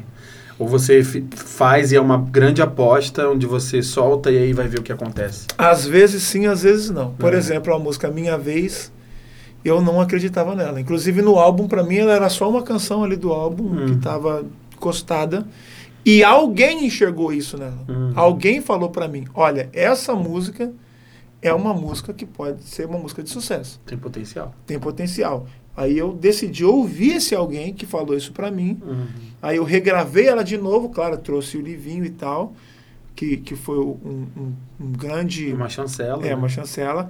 Ou 0.59 0.67
você 0.67 1.03
faz 1.35 1.93
e 1.93 1.97
é 1.97 2.01
uma 2.01 2.17
grande 2.19 2.63
aposta 2.63 3.29
onde 3.29 3.47
você 3.47 3.83
solta 3.83 4.31
e 4.31 4.39
aí 4.39 4.53
vai 4.53 4.67
ver 4.69 4.81
o 4.81 4.83
que 4.83 4.93
acontece? 4.93 5.47
Às 5.57 5.87
vezes 5.87 6.23
sim, 6.23 6.47
às 6.47 6.63
vezes 6.63 6.91
não. 6.91 7.11
Por 7.13 7.35
É. 7.35 7.37
exemplo, 7.37 7.75
a 7.75 7.79
música 7.79 8.11
Minha 8.11 8.39
Vez, 8.39 8.91
eu 9.65 9.81
não 9.83 10.01
acreditava 10.01 10.55
nela. 10.55 10.81
Inclusive 10.81 11.21
no 11.21 11.39
álbum, 11.39 11.69
para 11.69 11.83
mim, 11.83 11.97
ela 11.97 12.13
era 12.15 12.29
só 12.31 12.49
uma 12.49 12.63
canção 12.63 13.05
ali 13.05 13.17
do 13.17 13.33
álbum 13.33 13.85
que 13.87 13.93
estava 13.93 14.45
encostada. 14.75 15.47
E 16.05 16.23
alguém 16.23 16.87
enxergou 16.87 17.33
isso 17.33 17.59
nela. 17.59 17.79
Uhum. 17.89 18.13
Alguém 18.15 18.61
falou 18.63 18.89
para 18.91 19.09
mim: 19.09 19.25
olha, 19.35 19.69
essa 19.73 20.15
música 20.15 20.73
é 21.43 21.53
uma 21.53 21.73
música 21.75 22.13
que 22.13 22.25
pode 22.27 22.65
ser 22.65 22.87
uma 22.87 22.99
música 22.99 23.23
de 23.23 23.31
sucesso. 23.31 23.81
Tem 23.87 23.97
potencial. 23.99 24.55
Tem 24.67 24.79
potencial. 24.79 25.47
Aí 25.77 25.97
eu 25.99 26.13
decidi 26.15 26.65
ouvir 26.65 27.17
esse 27.17 27.35
alguém 27.35 27.75
que 27.75 27.85
falou 27.85 28.17
isso 28.17 28.33
para 28.33 28.51
mim. 28.51 28.81
Uhum. 28.83 29.07
Aí 29.43 29.57
eu 29.59 29.65
regravei 29.65 30.27
ela 30.27 30.43
de 30.43 30.57
novo, 30.57 30.89
claro, 30.89 31.19
trouxe 31.19 31.59
o 31.59 31.61
livinho 31.61 32.05
e 32.05 32.11
tal, 32.11 32.55
que, 33.15 33.37
que 33.37 33.55
foi 33.55 33.79
um, 33.79 34.27
um- 34.37 34.53
um 34.81 34.93
grande. 34.93 35.53
Uma 35.53 35.69
chancela. 35.69 36.25
É, 36.25 36.31
né? 36.31 36.35
uma 36.35 36.49
chancela. 36.49 37.09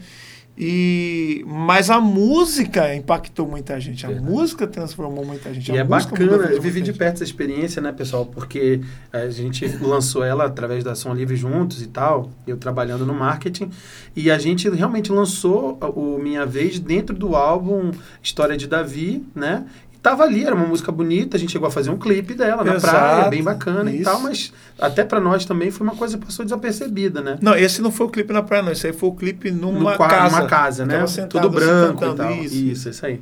E, 0.59 1.45
mas 1.47 1.91
a 1.91 2.01
música 2.01 2.95
impactou 2.95 3.47
muita 3.47 3.79
gente. 3.79 4.07
A 4.07 4.09
Verdade. 4.09 4.31
música 4.31 4.67
transformou 4.67 5.25
muita 5.25 5.53
gente. 5.53 5.71
E 5.71 5.77
é 5.77 5.85
bacana, 5.85 6.47
eu 6.47 6.63
vivi 6.63 6.81
de 6.81 6.95
perto 6.95 7.17
essa 7.17 7.25
experiência, 7.25 7.83
né, 7.83 7.93
pessoal? 7.93 8.25
Porque 8.25 8.81
a 9.13 9.29
gente 9.29 9.67
lançou 9.83 10.25
ela 10.25 10.47
através 10.47 10.83
da 10.83 10.95
Som 10.95 11.13
Livre 11.13 11.37
juntos 11.37 11.83
e 11.83 11.87
tal, 11.87 12.31
eu 12.47 12.57
trabalhando 12.57 13.05
no 13.05 13.13
marketing, 13.13 13.71
e 14.15 14.31
a 14.31 14.39
gente 14.39 14.69
realmente 14.71 15.13
lançou 15.13 15.79
o 15.95 16.19
Minha 16.19 16.47
Vez 16.47 16.79
dentro 16.79 17.15
do 17.15 17.37
álbum 17.37 17.91
História 18.23 18.57
de 18.57 18.67
Davi, 18.67 19.27
né? 19.35 19.67
E 20.07 20.09
tava 20.09 20.23
ali, 20.23 20.45
era 20.45 20.55
uma 20.55 20.67
música 20.67 20.93
bonita, 20.93 21.37
a 21.37 21.41
gente 21.41 21.51
chegou 21.51 21.67
a 21.67 21.71
fazer 21.71 21.91
um 21.91 21.99
clipe 21.99 22.35
dela 22.35 22.63
na 22.63 22.77
Exato, 22.77 22.95
praia, 22.95 23.29
bem 23.29 23.43
bacana 23.43 23.91
e 23.91 23.97
isso. 23.97 24.05
tal, 24.05 24.21
mas 24.21 24.53
até 24.79 25.05
pra 25.05 25.19
nós 25.19 25.45
também 25.45 25.71
foi 25.71 25.85
uma 25.85 25.97
coisa 25.97 26.17
que 26.17 26.25
passou 26.25 26.45
desapercebida, 26.45 27.21
né? 27.21 27.39
Não, 27.43 27.57
esse 27.57 27.83
não 27.83 27.91
foi 27.91 28.07
o 28.07 28.11
clipe 28.11 28.33
na 28.33 28.43
praia, 28.43 28.63
não. 28.63 28.71
Esse 28.71 28.87
aí 28.87 28.93
foi 28.93 29.09
o 29.09 29.13
clipe 29.13 29.51
numa 29.51 29.93
no 29.93 29.99
casa. 29.99 30.37
numa 30.37 30.47
casa, 30.47 30.87
né? 30.87 31.05
Sentado 31.09 31.51
Tudo 31.51 31.59
assim, 31.59 31.67
branco 31.67 32.05
e 32.05 32.15
tal. 32.15 32.33
Isso. 32.33 32.55
Isso. 32.55 32.89
isso, 32.91 33.07
aí. 33.07 33.21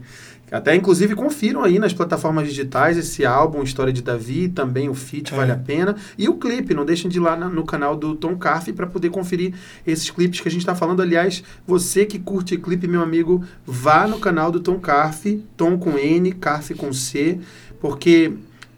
Até, 0.52 0.74
inclusive, 0.76 1.14
confiram 1.14 1.64
aí 1.64 1.78
nas 1.78 1.92
plataformas 1.92 2.46
digitais 2.46 2.96
esse 2.96 3.24
álbum, 3.26 3.62
História 3.62 3.92
de 3.92 4.02
Davi, 4.02 4.48
também 4.48 4.88
o 4.88 4.94
feat, 4.94 5.32
É. 5.32 5.36
vale 5.36 5.50
a 5.52 5.56
pena. 5.56 5.96
E 6.16 6.28
o 6.28 6.34
clipe, 6.34 6.74
não 6.74 6.84
deixem 6.84 7.10
de 7.10 7.18
ir 7.18 7.20
lá 7.20 7.34
na- 7.36 7.48
no 7.48 7.64
canal 7.64 7.96
do 7.96 8.14
Tom 8.14 8.36
Carf 8.36 8.68
para 8.72 8.86
poder 8.86 9.10
conferir 9.10 9.54
esses 9.86 10.10
clipes 10.10 10.40
que 10.40 10.48
a 10.48 10.50
gente 10.50 10.60
está 10.60 10.74
falando. 10.74 11.02
Aliás, 11.02 11.42
você 11.66 12.04
que 12.06 12.18
curte 12.18 12.56
clipe, 12.56 12.86
meu 12.86 13.02
amigo, 13.02 13.42
vá 13.66 14.06
no 14.06 14.18
canal 14.20 14.52
do 14.52 14.60
Tom 14.60 14.78
Carf, 14.78 15.24
Tom 15.56 15.76
com 15.78 15.98
N, 15.98 16.32
Carf 16.32 16.70
com 16.74 16.92
C, 16.92 17.40
porque 17.80 18.32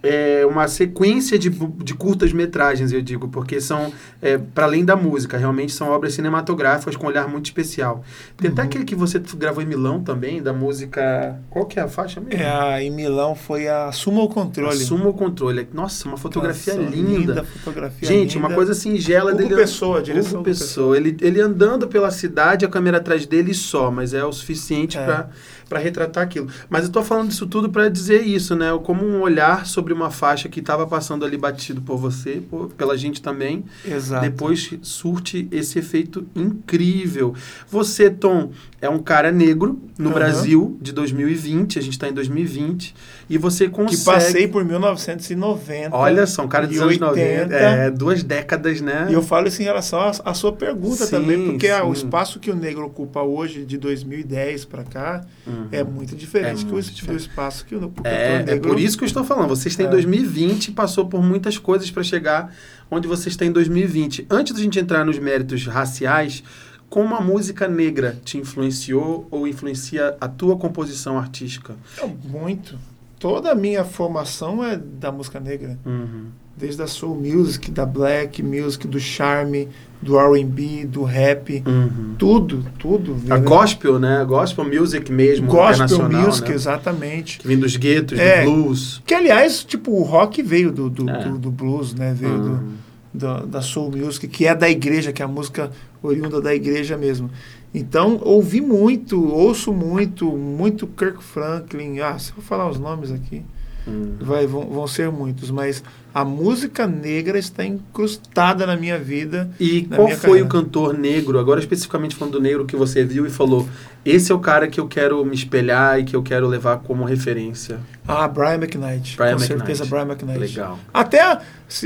é 0.06 0.46
uma 0.46 0.68
sequência 0.68 1.38
de, 1.38 1.48
de 1.50 1.94
curtas 1.94 2.32
metragens, 2.32 2.92
eu 2.92 3.02
digo, 3.02 3.28
porque 3.28 3.60
são, 3.60 3.92
é, 4.22 4.38
para 4.38 4.64
além 4.66 4.84
da 4.84 4.94
música, 4.96 5.36
realmente 5.36 5.72
são 5.72 5.88
obras 5.90 6.14
cinematográficas 6.14 6.96
com 6.96 7.06
um 7.06 7.08
olhar 7.08 7.28
muito 7.28 7.46
especial. 7.46 8.04
Tem 8.36 8.50
até 8.50 8.62
Uhum. 8.62 8.68
aquele 8.68 8.84
que 8.84 8.94
você 8.94 9.18
gravou 9.36 9.62
em 9.62 9.66
Milão 9.66 10.02
também, 10.02 10.42
da 10.42 10.52
música. 10.52 11.38
Qual 11.50 11.64
que 11.66 11.78
é 11.78 11.82
a 11.82 11.88
faixa 11.88 12.20
mesmo? 12.20 12.40
É, 12.42 12.46
a- 12.50 12.82
em 12.82 12.90
Milão 12.90 13.34
foi 13.34 13.68
a 13.68 13.90
Suma 13.92 14.22
o 14.22 14.28
Controle. 14.28 14.72
Assuma 14.82 15.08
o 15.08 15.14
controle. 15.14 15.68
Nossa, 15.72 16.06
uma 16.08 16.16
fotografia 16.16 16.74
Nossa, 16.74 16.88
linda. 16.90 17.44
fotografia 17.44 18.08
Gente, 18.08 18.34
linda. 18.36 18.46
uma 18.48 18.54
coisa 18.54 18.74
singela 18.74 19.30
Hugo 19.32 19.42
dele. 19.42 19.54
Pessoa, 19.56 19.98
a 19.98 20.02
direção 20.02 20.32
Hugo 20.40 20.42
do 20.42 20.44
Pessoa. 20.44 20.96
Ele, 20.96 21.16
ele 21.20 21.40
andando 21.40 21.88
pela 21.88 22.10
cidade, 22.10 22.64
a 22.64 22.68
câmera 22.68 22.98
atrás 22.98 23.26
dele 23.26 23.54
só, 23.54 23.90
mas 23.90 24.12
é 24.14 24.24
o 24.24 24.32
suficiente 24.32 24.98
É. 24.98 25.26
para 25.68 25.78
retratar 25.78 26.22
aquilo. 26.22 26.48
Mas 26.68 26.84
eu 26.84 26.90
tô 26.92 27.02
falando 27.02 27.28
disso 27.28 27.46
tudo 27.46 27.68
para 27.70 27.88
dizer 27.88 28.22
isso, 28.22 28.54
né? 28.54 28.66
Como 28.84 29.04
um 29.04 29.20
olhar 29.20 29.66
sobre 29.66 29.92
uma 29.96 30.10
faixa 30.10 30.48
que 30.48 30.60
estava 30.60 30.86
passando 30.86 31.24
ali 31.24 31.36
batido 31.36 31.80
por 31.80 31.96
você, 31.96 32.42
por- 32.50 32.68
pela 32.74 32.96
gente 32.96 33.20
também, 33.22 33.64
Exato. 33.84 34.22
depois 34.22 34.74
surte 34.82 35.48
esse 35.50 35.78
efeito 35.78 36.26
incrível. 36.36 37.34
Você, 37.70 38.10
Tom, 38.10 38.52
é 38.80 38.88
um 38.88 38.98
cara 38.98 39.32
negro 39.32 39.80
no 39.98 40.10
Aham. 40.10 40.14
Brasil 40.14 40.78
de 40.80 40.92
2020, 40.92 41.78
a 41.78 41.82
gente 41.82 41.94
está 41.94 42.08
em 42.08 42.12
2020, 42.12 42.94
e 43.28 43.36
você 43.38 43.68
consegue... 43.68 43.98
Que 43.98 44.04
passei 44.04 44.48
por 44.48 44.64
1990. 44.64 45.96
Olha 45.96 46.26
só, 46.26 46.44
um 46.44 46.48
cara 46.48 46.66
dos 46.66 46.80
anos 46.80 46.98
90, 46.98 47.42
80. 47.42 47.54
é, 47.54 47.90
duas 47.90 48.22
décadas, 48.22 48.80
né? 48.80 49.08
E 49.10 49.14
eu 49.14 49.22
falo 49.22 49.48
isso 49.48 49.60
em 49.60 49.64
relação 49.64 49.98
à, 50.24 50.34
sua 50.34 50.52
pergunta 50.52 51.04
Sim, 51.04 51.10
também, 51.10 51.44
porque 51.46 51.68
ah, 51.68 51.84
o 51.84 51.94
sim. 51.94 52.04
espaço 52.04 52.38
que 52.38 52.50
o 52.50 52.54
negro 52.54 52.84
ocupa 52.86 53.22
hoje, 53.22 53.64
de 53.64 53.76
2010 53.78 54.64
para 54.64 54.84
cá, 54.84 55.24
Uhum. 55.46 55.68
é 55.70 55.84
muito 55.84 56.16
diferente 56.16 56.64
É 56.64 56.68
que 56.68 56.74
o, 56.74 56.80
diferente. 56.82 57.06
do 57.06 57.16
espaço 57.16 57.64
que 57.64 57.74
o, 57.74 57.92
É, 58.04 58.34
é 58.36 58.42
negro... 58.42 58.68
por 58.70 58.80
isso 58.80 58.96
que 58.98 59.04
eu 59.04 59.06
estou 59.06 59.24
falando. 59.24 59.48
Vocês 59.48 59.76
têm 59.76 59.86
É. 59.86 59.88
2020 59.88 60.72
passou 60.72 61.06
por 61.06 61.22
muitas 61.22 61.56
coisas 61.58 61.90
para 61.90 62.02
chegar 62.02 62.52
onde 62.90 63.06
vocês 63.06 63.36
em 63.40 63.52
2020. 63.52 64.26
Antes 64.30 64.54
da 64.54 64.60
gente 64.60 64.78
entrar 64.78 65.04
nos 65.04 65.18
méritos 65.18 65.66
raciais, 65.66 66.42
como 66.88 67.14
a 67.14 67.20
música 67.20 67.68
negra 67.68 68.16
te 68.24 68.38
influenciou 68.38 69.26
ou 69.30 69.46
influencia 69.46 70.16
a 70.20 70.28
tua 70.28 70.56
composição 70.56 71.18
artística? 71.18 71.74
É, 71.98 72.06
Muito. 72.28 72.78
Toda 73.18 73.52
a 73.52 73.54
minha 73.54 73.84
formação 73.84 74.62
é 74.62 74.76
da 74.76 75.10
música 75.10 75.40
negra. 75.40 75.78
Uhum. 75.86 76.26
Desde 76.56 76.82
a 76.82 76.86
soul 76.86 77.14
music, 77.14 77.70
da 77.70 77.84
black 77.84 78.42
music, 78.42 78.86
do 78.88 78.98
charme, 78.98 79.68
do 80.00 80.18
R&B, 80.18 80.86
do 80.86 81.02
rap, 81.02 81.62
Uhum. 81.66 82.14
tudo, 82.18 82.64
tudo. 82.78 83.16
A 83.30 83.38
né? 83.38 83.44
gospel, 83.44 83.98
né? 83.98 84.24
Gospel 84.26 84.64
music 84.64 85.10
mesmo, 85.12 85.46
Gospel 85.46 85.84
internacional, 85.86 86.22
music, 86.26 86.48
né? 86.48 86.54
exatamente. 86.54 87.38
Que 87.38 87.46
vem 87.48 87.58
dos 87.58 87.76
guetos, 87.76 88.18
É. 88.18 88.44
do 88.44 88.50
blues. 88.52 89.02
Que, 89.06 89.12
aliás, 89.14 89.64
tipo, 89.64 89.90
o 89.92 90.02
rock 90.02 90.42
veio 90.42 90.72
do, 90.72 90.88
do, 90.88 91.08
É. 91.10 91.24
do, 91.24 91.38
do 91.38 91.50
blues, 91.50 91.94
né? 91.94 92.14
Veio 92.18 92.38
do, 92.38 92.48
Uhum. 92.50 92.72
da, 93.12 93.40
da 93.40 93.60
soul 93.62 93.90
music, 93.94 94.26
que 94.28 94.46
é 94.46 94.54
da 94.54 94.68
igreja, 94.68 95.12
que 95.12 95.20
é 95.20 95.24
a 95.26 95.28
música 95.28 95.70
oriunda 96.02 96.40
da 96.40 96.54
igreja 96.54 96.96
mesmo. 96.96 97.30
Então, 97.74 98.18
ouvi 98.22 98.60
muito, 98.60 99.22
ouço 99.30 99.72
muito, 99.72 100.26
muito 100.36 100.86
Kirk 100.86 101.22
Franklin. 101.22 102.00
Ah, 102.00 102.18
se 102.18 102.32
eu 102.36 102.42
falar 102.42 102.68
os 102.70 102.78
nomes 102.78 103.10
aqui, 103.12 103.42
Uhum. 103.86 104.16
vai, 104.20 104.48
vão, 104.48 104.68
vão 104.68 104.86
ser 104.88 105.12
muitos, 105.12 105.48
mas 105.48 105.80
a 106.12 106.24
música 106.24 106.88
negra 106.88 107.38
está 107.38 107.64
incrustada 107.64 108.66
na 108.66 108.76
minha 108.76 108.98
vida. 108.98 109.48
E 109.60 109.82
qual 109.82 110.08
foi 110.08 110.16
carreira. 110.16 110.44
o 110.44 110.48
cantor 110.48 110.98
negro, 110.98 111.38
agora 111.38 111.60
especificamente 111.60 112.16
falando 112.16 112.32
do 112.32 112.40
negro 112.40 112.64
que 112.64 112.74
você 112.74 113.04
viu 113.04 113.24
e 113.26 113.30
falou, 113.30 113.68
esse 114.04 114.32
é 114.32 114.34
o 114.34 114.40
cara 114.40 114.66
que 114.66 114.80
eu 114.80 114.88
quero 114.88 115.24
me 115.24 115.34
espelhar 115.36 116.00
e 116.00 116.04
que 116.04 116.16
eu 116.16 116.22
quero 116.22 116.48
levar 116.48 116.78
como 116.78 117.04
referência? 117.04 117.78
Ah, 118.08 118.26
Brian 118.26 118.54
McKnight. 118.54 119.16
Brian 119.16 119.36
com 119.36 119.42
McKnight. 119.42 119.46
certeza, 119.46 119.84
Brian 119.84 120.02
McKnight. 120.06 120.38
Legal. 120.40 120.78
Até, 120.92 121.38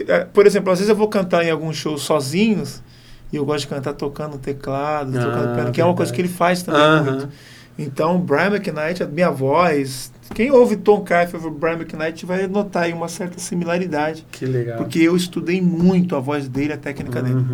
eh, 0.08 0.26
por 0.32 0.46
exemplo, 0.46 0.72
às 0.72 0.78
vezes 0.78 0.88
eu 0.88 0.96
vou 0.96 1.08
cantar 1.08 1.44
em 1.44 1.50
alguns 1.50 1.76
shows 1.76 2.00
sozinhos 2.00 2.80
e 3.32 3.36
eu 3.36 3.44
gosto 3.44 3.60
de 3.60 3.68
cantar 3.68 3.92
tocando 3.94 4.38
teclado, 4.38 5.12
Ah, 5.16 5.20
tocando 5.24 5.54
piano, 5.54 5.72
que 5.72 5.80
é 5.80 5.84
uma 5.84 5.94
coisa 5.94 6.12
que 6.12 6.20
ele 6.20 6.28
faz 6.28 6.62
também 6.62 6.82
Aham. 6.82 7.02
muito. 7.02 7.28
Então, 7.78 8.18
Brian 8.20 8.48
McKnight, 8.48 9.02
a 9.02 9.06
minha 9.06 9.30
voz, 9.30 10.12
quem 10.34 10.50
ouve 10.50 10.76
Tom 10.76 11.00
Carfe 11.00 11.36
ou 11.36 11.50
Brian 11.50 11.74
McKnight 11.76 12.26
vai 12.26 12.46
notar 12.46 12.82
aí 12.82 12.92
uma 12.92 13.08
certa 13.08 13.38
similaridade, 13.38 14.26
Que 14.30 14.44
legal. 14.44 14.76
porque 14.76 14.98
eu 14.98 15.16
estudei 15.16 15.62
muito 15.62 16.14
a 16.14 16.20
voz 16.20 16.46
dele, 16.48 16.72
a 16.74 16.76
técnica 16.76 17.22
dele. 17.22 17.44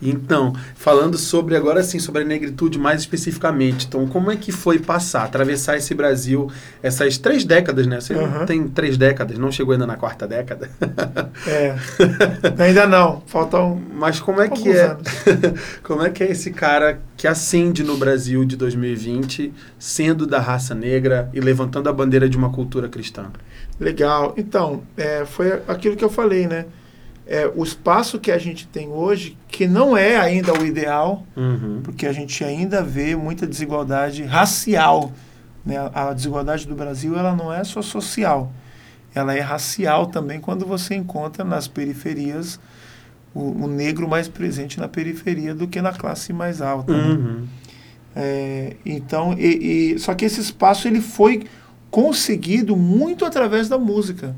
Então, 0.00 0.52
falando 0.74 1.18
sobre 1.18 1.56
agora 1.56 1.82
sim, 1.82 1.98
sobre 1.98 2.22
a 2.22 2.24
negritude 2.24 2.78
mais 2.78 3.00
especificamente. 3.00 3.86
Então, 3.86 4.06
como 4.06 4.30
é 4.30 4.36
que 4.36 4.52
foi 4.52 4.78
passar, 4.78 5.24
atravessar 5.24 5.76
esse 5.76 5.94
Brasil, 5.94 6.50
essas 6.82 7.18
três 7.18 7.44
décadas, 7.44 7.86
né? 7.86 8.00
Você 8.00 8.14
Uhum. 8.14 8.46
tem 8.46 8.68
três 8.68 8.96
décadas, 8.96 9.38
não 9.38 9.50
chegou 9.52 9.72
ainda 9.72 9.86
na 9.86 9.96
quarta 9.96 10.26
década. 10.26 10.68
É. 11.46 11.74
Ainda 12.62 12.86
não, 12.86 13.22
faltam 13.26 13.80
Mas 13.94 14.20
como 14.20 14.40
é 14.40 14.48
que 14.48 14.70
é? 14.70 14.96
como 15.82 16.02
é 16.02 16.10
que 16.10 16.22
é 16.22 16.30
esse 16.30 16.50
cara 16.50 17.00
que 17.16 17.26
ascende 17.26 17.82
no 17.82 17.96
Brasil 17.96 18.44
de 18.44 18.56
2020, 18.56 19.52
sendo 19.78 20.26
da 20.26 20.40
raça 20.40 20.74
negra 20.74 21.28
e 21.32 21.40
levantando 21.40 21.88
a 21.88 21.92
bandeira 21.92 22.28
de 22.28 22.36
uma 22.36 22.50
cultura 22.50 22.88
cristã? 22.88 23.26
Legal. 23.80 24.34
Então, 24.36 24.82
é, 24.96 25.24
foi 25.24 25.60
aquilo 25.68 25.96
que 25.96 26.04
eu 26.04 26.10
falei, 26.10 26.46
né? 26.46 26.66
É, 27.30 27.46
o 27.54 27.62
espaço 27.62 28.18
que 28.18 28.30
a 28.32 28.38
gente 28.38 28.66
tem 28.66 28.88
hoje, 28.88 29.36
que 29.48 29.66
não 29.68 29.94
é 29.94 30.16
ainda 30.16 30.52
o 30.58 30.64
ideal, 30.64 31.26
Uhum. 31.36 31.80
porque 31.84 32.06
a 32.06 32.12
gente 32.12 32.42
ainda 32.42 32.82
vê 32.82 33.14
muita 33.14 33.46
desigualdade 33.46 34.22
racial. 34.24 35.12
Né? 35.64 35.76
A 35.92 36.14
desigualdade 36.14 36.66
do 36.66 36.74
Brasil 36.74 37.18
ela 37.18 37.36
não 37.36 37.52
é 37.52 37.62
só 37.64 37.82
social, 37.82 38.50
ela 39.14 39.34
é 39.36 39.40
racial 39.40 40.06
também 40.06 40.40
quando 40.40 40.64
você 40.64 40.94
encontra 40.94 41.44
nas 41.44 41.68
periferias 41.68 42.58
o, 43.34 43.64
o 43.64 43.66
negro 43.68 44.08
mais 44.08 44.26
presente 44.26 44.80
na 44.80 44.88
periferia 44.88 45.54
do 45.54 45.68
que 45.68 45.82
na 45.82 45.92
classe 45.92 46.32
mais 46.32 46.62
alta. 46.62 46.96
né? 46.96 47.08
Uhum. 47.08 47.46
É, 48.16 48.74
então, 48.86 49.34
e, 49.38 49.92
e- 49.94 49.98
só 49.98 50.14
que 50.14 50.24
esse 50.24 50.40
espaço 50.40 50.88
ele 50.88 51.00
foi 51.02 51.44
conseguido 51.90 52.74
muito 52.74 53.24
através 53.26 53.68
da 53.68 53.76
música. 53.78 54.34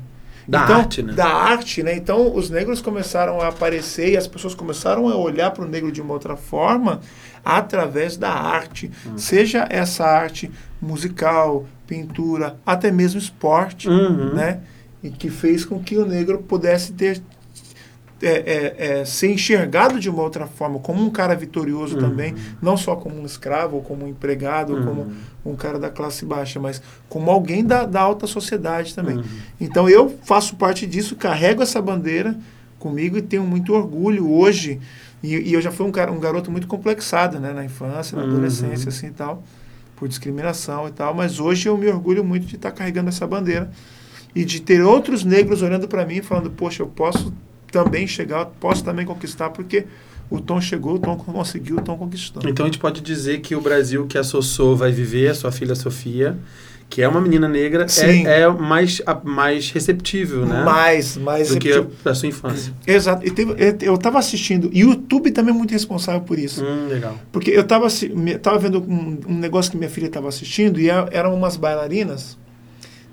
Da 0.47 0.63
Então, 0.63 0.75
arte, 0.79 1.03
né? 1.03 1.13
Da 1.13 1.27
arte, 1.27 1.83
né? 1.83 1.95
Então 1.95 2.35
os 2.35 2.49
negros 2.49 2.81
começaram 2.81 3.39
a 3.41 3.47
aparecer 3.49 4.11
e 4.13 4.17
as 4.17 4.27
pessoas 4.27 4.55
começaram 4.55 5.07
a 5.07 5.15
olhar 5.15 5.51
para 5.51 5.63
o 5.63 5.67
negro 5.67 5.91
de 5.91 6.01
uma 6.01 6.13
outra 6.13 6.35
forma 6.35 6.99
através 7.45 8.17
da 8.17 8.31
arte. 8.31 8.91
Hum. 9.05 9.17
Seja 9.17 9.67
essa 9.69 10.05
arte 10.05 10.51
musical, 10.81 11.65
pintura, 11.87 12.55
até 12.65 12.91
mesmo 12.91 13.19
esporte, 13.19 13.87
Uhum. 13.89 14.33
né? 14.33 14.59
E 15.03 15.09
que 15.09 15.29
fez 15.29 15.65
com 15.65 15.79
que 15.81 15.97
o 15.97 16.05
negro 16.05 16.39
pudesse 16.39 16.93
ter 16.93 17.21
é, 18.21 18.27
é, 18.29 18.99
é, 18.99 19.05
ser 19.05 19.31
enxergado 19.31 19.99
de 19.99 20.09
uma 20.09 20.21
outra 20.21 20.45
forma, 20.47 20.79
como 20.79 21.01
um 21.03 21.09
cara 21.09 21.35
vitorioso 21.35 21.95
Uhum. 21.95 22.01
também, 22.01 22.35
não 22.61 22.77
só 22.77 22.95
como 22.95 23.19
um 23.19 23.25
escravo, 23.25 23.77
ou 23.77 23.81
como 23.81 24.05
um 24.05 24.07
empregado, 24.07 24.73
ou 24.73 24.79
Uhum. 24.79 24.85
como 24.85 25.11
um 25.45 25.55
cara 25.55 25.79
da 25.79 25.89
classe 25.89 26.23
baixa, 26.25 26.59
mas 26.59 26.81
como 27.09 27.31
alguém 27.31 27.65
da, 27.65 27.85
da 27.85 27.99
alta 28.01 28.27
sociedade 28.27 28.93
também. 28.93 29.17
Uhum. 29.17 29.23
Então 29.59 29.89
eu 29.89 30.15
faço 30.23 30.55
parte 30.55 30.85
disso, 30.85 31.15
carrego 31.15 31.63
essa 31.63 31.81
bandeira 31.81 32.37
comigo 32.79 33.17
e 33.17 33.21
tenho 33.21 33.43
muito 33.43 33.73
orgulho 33.73 34.31
hoje. 34.31 34.79
E, 35.23 35.35
e 35.49 35.53
eu 35.53 35.61
já 35.61 35.71
fui 35.71 35.85
um, 35.85 35.91
cara, 35.91 36.11
um 36.11 36.19
garoto 36.19 36.49
muito 36.51 36.65
complexado, 36.67 37.39
né, 37.39 37.53
na 37.53 37.63
infância, 37.65 38.15
na 38.17 38.23
Uhum. 38.23 38.29
adolescência, 38.31 38.89
assim 38.89 39.07
e 39.07 39.11
tal, 39.11 39.43
por 39.95 40.07
discriminação 40.07 40.87
e 40.87 40.91
tal. 40.91 41.13
Mas 41.13 41.39
hoje 41.39 41.67
eu 41.69 41.77
me 41.77 41.87
orgulho 41.87 42.23
muito 42.23 42.45
de 42.47 42.55
estar 42.55 42.71
carregando 42.71 43.09
essa 43.09 43.25
bandeira 43.27 43.69
e 44.33 44.43
de 44.45 44.59
ter 44.61 44.81
outros 44.81 45.23
negros 45.23 45.61
olhando 45.61 45.87
para 45.87 46.05
mim 46.05 46.21
falando: 46.21 46.49
Poxa, 46.49 46.81
eu 46.81 46.87
posso 46.87 47.31
também 47.71 48.05
chegar, 48.07 48.45
posso 48.59 48.83
também 48.83 49.05
conquistar, 49.05 49.49
porque 49.49 49.85
o 50.29 50.39
Tom 50.39 50.59
chegou, 50.61 50.95
o 50.95 50.99
Tom 50.99 51.15
conseguiu, 51.17 51.77
o 51.77 51.81
Tom 51.81 51.97
conquistou. 51.97 52.41
Então 52.47 52.65
a 52.65 52.69
gente 52.69 52.79
pode 52.79 53.01
dizer 53.01 53.41
que 53.41 53.55
o 53.55 53.61
Brasil 53.61 54.05
que 54.07 54.17
a 54.17 54.23
Sossô 54.23 54.75
vai 54.75 54.91
viver, 54.91 55.29
a 55.29 55.33
sua 55.33 55.51
filha 55.51 55.75
Sofia, 55.75 56.37
que 56.89 57.01
é 57.01 57.07
uma 57.07 57.21
menina 57.21 57.47
negra, 57.47 57.87
Sim. 57.87 58.27
é, 58.27 58.41
é 58.41 58.49
mais, 58.49 59.01
a- 59.05 59.15
mais 59.23 59.71
receptível, 59.71 60.45
né? 60.45 60.63
Mais, 60.65 61.15
mais 61.15 61.47
Do 61.49 61.57
que 61.57 61.71
a, 61.71 62.09
a 62.09 62.13
sua 62.13 62.27
infância. 62.27 62.73
Exato. 62.85 63.25
E 63.25 63.31
teve- 63.31 63.55
eu 63.81 63.95
estava 63.95 64.19
assistindo. 64.19 64.69
E 64.73 64.83
o 64.83 64.89
YouTube 64.89 65.31
também 65.31 65.53
é 65.53 65.57
muito 65.57 65.71
responsável 65.71 66.19
por 66.21 66.37
isso. 66.37 66.61
Hum, 66.63 66.87
legal. 66.89 67.17
Porque 67.31 67.49
eu 67.51 67.61
estava 67.61 67.87
tava 68.41 68.59
vendo 68.59 68.79
um, 68.81 69.17
um 69.25 69.37
negócio 69.37 69.71
que 69.71 69.77
minha 69.77 69.89
filha 69.89 70.07
estava 70.07 70.27
assistindo 70.27 70.81
e 70.81 70.91
a- 70.91 71.07
eram 71.11 71.33
umas 71.33 71.55
bailarinas 71.55 72.37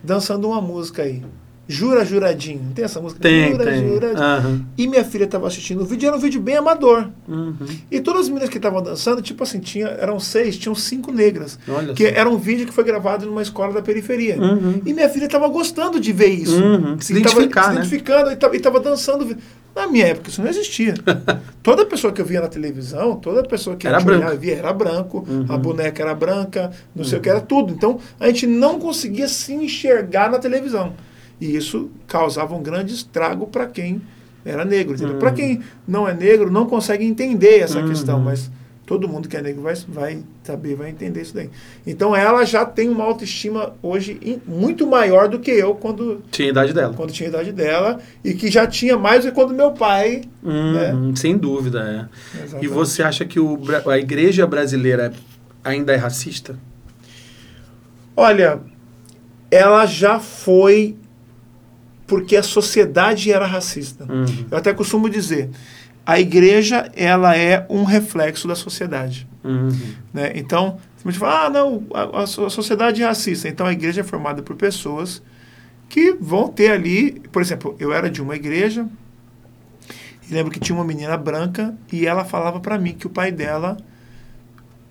dançando 0.02 0.48
uma 0.48 0.60
música 0.60 1.02
aí. 1.02 1.22
Jura 1.70 2.02
Juradinho. 2.02 2.62
Não 2.64 2.72
tem 2.72 2.84
essa 2.86 2.98
música? 2.98 3.20
Tem, 3.20 3.50
Jura 3.52 3.64
tem. 3.66 3.86
Juradinho. 3.88 4.22
Aham. 4.24 4.66
E 4.78 4.86
minha 4.86 5.04
filha 5.04 5.24
estava 5.24 5.46
assistindo 5.46 5.82
o 5.82 5.84
vídeo, 5.84 6.06
era 6.08 6.16
um 6.16 6.20
vídeo 6.20 6.40
bem 6.40 6.56
amador. 6.56 7.08
Uhum. 7.28 7.54
E 7.90 8.00
todas 8.00 8.22
as 8.22 8.28
meninas 8.28 8.48
que 8.48 8.56
estavam 8.56 8.82
dançando, 8.82 9.20
tipo 9.20 9.42
assim, 9.42 9.60
tinha, 9.60 9.86
eram 9.88 10.18
seis, 10.18 10.56
tinham 10.56 10.74
cinco 10.74 11.12
negras. 11.12 11.58
Olha 11.68 11.92
Que 11.92 12.08
só. 12.08 12.14
era 12.16 12.28
um 12.30 12.38
vídeo 12.38 12.66
que 12.66 12.72
foi 12.72 12.84
gravado 12.84 13.26
numa 13.26 13.42
escola 13.42 13.74
da 13.74 13.82
periferia. 13.82 14.40
Uhum. 14.40 14.80
E 14.86 14.94
minha 14.94 15.08
filha 15.10 15.26
estava 15.26 15.46
gostando 15.48 16.00
de 16.00 16.10
ver 16.12 16.28
isso. 16.28 16.56
Uhum. 16.58 16.98
Se 16.98 17.12
E 17.12 17.20
tava 17.22 17.34
identificar, 17.42 17.62
se 17.64 17.68
né? 17.68 17.74
identificando 17.76 18.30
e 18.32 18.36
tava, 18.36 18.56
e 18.56 18.60
tava 18.60 18.80
dançando. 18.80 19.36
Na 19.76 19.86
minha 19.86 20.06
época 20.06 20.30
isso 20.30 20.40
não 20.40 20.48
existia. 20.48 20.94
toda 21.62 21.84
pessoa 21.84 22.12
que 22.12 22.20
eu 22.20 22.24
via 22.24 22.40
na 22.40 22.48
televisão, 22.48 23.14
toda 23.16 23.42
pessoa 23.44 23.76
que 23.76 23.86
Era 23.86 23.98
a 23.98 24.00
gente 24.00 24.08
olhava 24.08 24.24
branco. 24.30 24.42
e 24.42 24.46
via 24.46 24.56
era 24.56 24.72
branco, 24.72 25.24
Uhum. 25.28 25.46
a 25.48 25.56
boneca 25.58 26.02
era 26.02 26.14
branca, 26.14 26.70
não 26.96 27.04
sei 27.04 27.18
o 27.18 27.20
que 27.20 27.28
era 27.28 27.40
tudo. 27.40 27.72
Então 27.74 27.98
a 28.18 28.26
gente 28.26 28.46
não 28.46 28.78
conseguia 28.78 29.28
se 29.28 29.52
enxergar 29.52 30.30
na 30.30 30.38
televisão. 30.38 30.94
E 31.40 31.56
isso 31.56 31.90
causava 32.06 32.54
um 32.54 32.62
grande 32.62 32.92
estrago 32.94 33.46
para 33.46 33.66
quem 33.66 34.00
era 34.44 34.64
negro. 34.64 34.96
Uhum. 35.00 35.18
Para 35.18 35.32
quem 35.32 35.60
não 35.86 36.08
é 36.08 36.14
negro, 36.14 36.50
não 36.50 36.66
consegue 36.66 37.04
entender 37.04 37.60
essa 37.60 37.80
Uhum. 37.80 37.88
questão, 37.88 38.18
mas 38.18 38.50
todo 38.86 39.06
mundo 39.06 39.28
que 39.28 39.36
é 39.36 39.42
negro 39.42 39.60
vai, 39.62 39.74
vai 39.86 40.22
saber, 40.42 40.74
vai 40.74 40.88
entender 40.88 41.20
isso 41.20 41.34
daí. 41.34 41.50
Então 41.86 42.16
ela 42.16 42.42
já 42.46 42.64
tem 42.64 42.88
uma 42.88 43.04
autoestima 43.04 43.74
hoje 43.82 44.18
in- 44.22 44.40
muito 44.46 44.86
maior 44.86 45.28
do 45.28 45.38
que 45.38 45.50
eu 45.50 45.74
quando 45.74 46.22
Tinha 46.30 46.48
a 46.48 46.50
idade 46.50 46.72
dela. 46.72 46.94
quando 46.94 47.12
tinha 47.12 47.28
idade 47.28 47.52
dela 47.52 48.00
e 48.24 48.32
que 48.32 48.50
já 48.50 48.66
tinha 48.66 48.96
mais 48.96 49.24
do 49.24 49.28
que 49.28 49.34
quando 49.34 49.52
meu 49.54 49.72
pai. 49.72 50.22
Uhum, 50.42 51.14
Sem 51.14 51.36
dúvida, 51.36 51.80
é. 51.80 52.38
E 52.38 52.42
Exatamente. 52.44 52.68
você 52.68 53.02
acha 53.02 53.24
que 53.26 53.38
o, 53.38 53.58
a 53.86 53.98
igreja 53.98 54.46
brasileira 54.46 55.12
ainda 55.62 55.92
é 55.92 55.96
racista? 55.96 56.56
Olha, 58.16 58.60
ela 59.50 59.86
já 59.86 60.18
foi 60.18 60.96
porque 62.08 62.34
a 62.36 62.42
sociedade 62.42 63.30
era 63.30 63.46
racista. 63.46 64.04
Uhum. 64.12 64.46
Eu 64.50 64.58
até 64.58 64.74
costumo 64.74 65.08
dizer, 65.08 65.48
a 66.04 66.18
igreja 66.18 66.90
ela 66.96 67.36
é 67.36 67.64
um 67.70 67.84
reflexo 67.84 68.48
da 68.48 68.56
sociedade. 68.56 69.28
Uhum. 69.44 69.68
Né? 70.12 70.32
Então, 70.34 70.78
a 71.04 71.08
gente 71.10 71.20
fala, 71.20 71.44
ah, 71.46 71.50
não, 71.50 71.86
a, 71.94 72.22
a 72.22 72.26
so- 72.26 72.46
a 72.46 72.50
sociedade 72.50 73.02
é 73.02 73.06
racista. 73.06 73.46
Então, 73.48 73.64
a 73.66 73.72
igreja 73.72 74.00
é 74.00 74.04
formada 74.04 74.42
por 74.42 74.56
pessoas 74.56 75.22
que 75.88 76.12
vão 76.20 76.48
ter 76.48 76.70
ali, 76.72 77.20
por 77.30 77.40
exemplo, 77.40 77.76
eu 77.78 77.92
era 77.92 78.10
de 78.10 78.20
uma 78.20 78.34
igreja 78.36 78.86
e 80.30 80.34
lembro 80.34 80.50
que 80.52 80.60
tinha 80.60 80.76
uma 80.76 80.84
menina 80.84 81.16
branca 81.16 81.74
e 81.92 82.06
ela 82.06 82.24
falava 82.24 82.60
para 82.60 82.78
mim 82.78 82.92
que 82.92 83.06
o 83.06 83.10
pai 83.10 83.32
dela, 83.32 83.76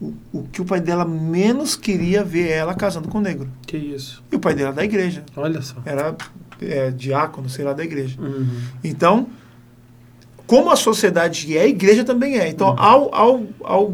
o, 0.01 0.13
o 0.33 0.43
que 0.51 0.59
o 0.61 0.65
pai 0.65 0.79
dela 0.81 1.05
menos 1.05 1.75
queria 1.75 2.23
ver 2.23 2.49
ela 2.49 2.73
casando 2.73 3.07
com 3.09 3.19
um 3.19 3.21
negro. 3.21 3.47
Que 3.67 3.77
isso. 3.77 4.23
E 4.31 4.35
o 4.35 4.39
pai 4.39 4.55
dela 4.55 4.69
é 4.69 4.73
da 4.73 4.83
igreja, 4.85 5.23
Olha 5.35 5.61
só. 5.61 5.75
era 5.85 6.15
é, 6.61 6.91
diácono, 6.91 7.49
sei 7.49 7.63
lá, 7.65 7.73
da 7.73 7.83
igreja. 7.83 8.19
Uhum. 8.19 8.47
Então, 8.83 9.27
como 10.45 10.71
a 10.71 10.75
sociedade 10.75 11.57
é, 11.57 11.61
a 11.61 11.67
igreja 11.67 12.03
também 12.03 12.37
é. 12.39 12.47
Então, 12.49 12.69
Uhum. 12.69 12.79
ao, 12.79 13.15
ao, 13.15 13.43
ao 13.63 13.93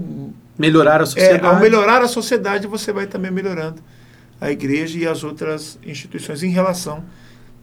Melhorar 0.58 1.00
a 1.00 1.04
é, 1.04 1.06
sociedade. 1.08 1.46
ao 1.46 1.60
melhorar 1.60 2.02
a 2.02 2.08
sociedade, 2.08 2.68
você 2.68 2.94
vai 2.94 3.08
também 3.08 3.32
melhorando 3.32 3.82
a 4.40 4.52
igreja 4.52 4.98
e 5.00 5.08
as 5.08 5.24
outras 5.24 5.80
instituições 5.86 6.44
em 6.44 6.50
relação 6.50 7.04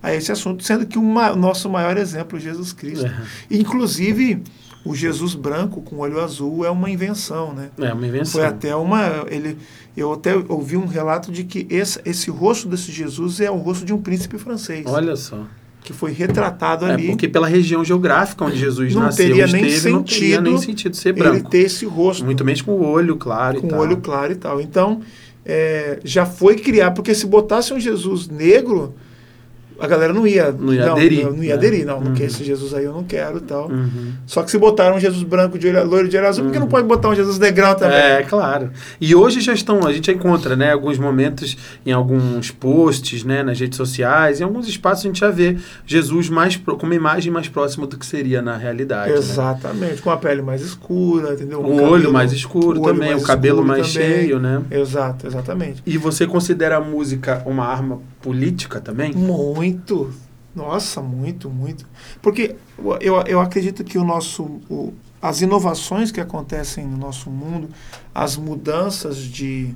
a 0.02 0.12
esse 0.14 0.32
assunto, 0.32 0.64
sendo 0.64 0.86
que 0.86 0.98
o 0.98 1.02
ma- 1.02 1.36
nosso 1.36 1.68
maior 1.68 1.96
exemplo 1.98 2.36
é 2.38 2.40
Jesus 2.40 2.72
Cristo. 2.72 3.06
É. 3.06 3.12
Inclusive, 3.50 4.42
o 4.85 4.95
Jesus 4.95 5.35
branco 5.35 5.83
com 5.83 5.99
olho 5.99 6.21
azul 6.21 6.64
é 6.64 6.71
uma 6.71 6.88
invenção, 6.90 7.53
né? 7.53 7.71
É 7.79 7.93
uma 7.93 8.07
invenção. 8.07 8.40
Foi 8.40 8.45
até 8.47 8.75
uma. 8.75 9.27
Ele, 9.31 9.57
eu 9.97 10.12
até 10.12 10.35
ouvi 10.49 10.77
um 10.77 10.87
relato 10.87 11.31
de 11.31 11.45
que 11.45 11.66
esse, 11.69 12.01
esse 12.05 12.31
rosto 12.31 12.66
desse 12.69 12.90
Jesus 12.90 13.40
é 13.40 13.51
o 13.51 13.57
rosto 13.57 13.85
de 13.85 13.93
um 13.93 14.01
príncipe 14.01 14.38
francês, 14.38 14.87
Olha 14.87 15.16
só. 15.16 15.45
que 15.83 15.93
foi 15.93 16.12
retratado 16.12 16.87
É 16.87 16.93
ali. 16.93 17.09
porque 17.09 17.29
pela 17.29 17.47
região 17.47 17.85
geográfica 17.85 18.45
onde 18.45 18.57
Jesus 18.59 18.95
Não 18.95 19.03
nasceu 19.03 19.27
teria 19.27 19.47
nem 19.47 19.66
esteve, 19.66 19.90
não 19.95 20.03
teria 20.03 20.19
sentido 20.37 20.43
nem 20.43 20.59
sentido 20.59 20.97
ser 20.97 21.09
ele 21.11 21.19
branco. 21.19 21.51
ter 21.51 21.59
esse 21.59 21.85
rosto. 21.85 22.25
Muito 22.25 22.45
menos 22.45 22.62
com 22.62 22.73
o 22.73 22.83
olho 22.87 23.16
claro 23.16 23.59
e 23.59 23.61
com 23.61 23.69
tal. 23.69 23.79
olho 23.81 23.97
claro 23.99 24.33
e 24.33 24.37
tal. 24.37 24.61
Então, 24.61 25.03
é, 25.45 25.99
já 26.05 26.25
foi 26.25 26.57
criar, 26.57 26.93
porque 26.93 27.14
se 27.14 27.27
botasse 27.27 27.73
um 27.75 27.81
Jesus 27.81 28.29
negro, 28.29 28.95
a 29.81 29.87
galera 29.87 30.12
não 30.12 30.27
ia, 30.27 30.53
Não 30.53 30.73
ia 30.75 30.93
aderir, 30.93 31.25
Não, 31.25 31.31
não 31.33 31.38
né? 31.38 31.47
ia 31.47 31.55
aderir, 31.55 31.87
não, 31.87 31.97
Uhum. 31.99 32.03
porque 32.05 32.25
esse 32.25 32.45
Jesus 32.45 32.75
aí 32.75 32.85
eu 32.85 32.93
não 32.93 33.03
quero 33.05 33.38
e 33.38 33.40
tal. 33.40 33.69
Uhum. 33.71 34.12
Só 34.27 34.43
que 34.43 34.51
se 34.51 34.59
botaram 34.59 34.97
um 34.97 35.01
Jesus 35.01 35.23
branco 35.23 35.59
de 35.59 35.66
olho, 35.69 35.85
loiro 35.87 36.09
de 36.09 36.16
olho 36.16 36.27
azul, 36.29 36.45
Uhum. 36.45 36.53
não 36.61 36.66
pode 36.69 36.87
botar 36.87 37.09
um 37.09 37.14
Jesus 37.14 37.38
negrão 37.38 37.75
também? 37.75 37.97
É, 37.99 38.23
claro. 38.23 38.71
E 39.01 39.14
hoje 39.14 39.40
já 39.40 39.53
estão, 39.53 39.87
a 39.87 39.93
gente 39.93 40.07
já 40.09 40.12
encontra, 40.12 40.55
né, 40.55 40.73
alguns 40.73 40.99
momentos 40.99 41.57
em 41.85 41.93
alguns 41.93 42.51
posts, 42.51 43.25
né, 43.25 43.43
nas 43.43 43.59
redes 43.59 43.77
sociais, 43.77 44.40
em 44.40 44.45
alguns 44.45 44.69
espaços 44.69 45.05
a 45.05 45.09
gente 45.09 45.21
já 45.21 45.31
vê 45.31 45.57
Jesus 45.87 46.29
mais 46.29 46.57
pro- 46.57 46.77
com 46.77 46.87
uma 46.87 46.95
imagem 46.95 47.33
mais 47.33 47.49
próxima 47.49 47.87
do 47.87 47.97
que 47.97 48.05
seria 48.07 48.43
na 48.43 48.57
realidade. 48.57 49.11
né? 49.12 49.19
Exatamente, 49.19 50.03
com 50.03 50.11
a 50.11 50.16
pele 50.16 50.43
mais 50.43 50.61
escura, 50.62 51.33
entendeu? 51.35 51.61
O 51.61 51.83
olho 51.83 52.12
mais 52.12 52.33
escuro 52.33 52.81
o 52.81 52.85
também, 52.85 53.11
mais 53.11 53.23
o 53.23 53.27
cabelo 53.27 53.64
mais 53.64 53.93
também. 53.93 54.09
cheio, 54.12 54.38
né? 54.38 54.61
Exato, 54.71 55.27
exatamente. 55.27 55.83
E 55.87 55.97
você 55.97 56.27
considera 56.27 56.77
a 56.77 56.81
música 56.81 57.43
uma 57.47 57.64
arma 57.64 58.01
política 58.22 58.80
também? 58.80 59.12
Muito. 59.14 60.12
Nossa, 60.54 61.00
muito, 61.00 61.48
muito. 61.48 61.87
Porque 62.20 62.56
eu, 63.00 63.20
eu 63.26 63.40
acredito 63.40 63.85
que 63.85 63.96
o 63.98 64.04
nosso, 64.04 64.42
o- 64.68 64.92
as 65.22 65.40
inovações 65.40 66.11
que 66.11 66.20
acontecem 66.20 66.87
no 66.87 66.96
nosso 66.96 67.30
mundo, 67.30 67.68
as 68.14 68.37
mudanças 68.37 69.18
de, 69.18 69.74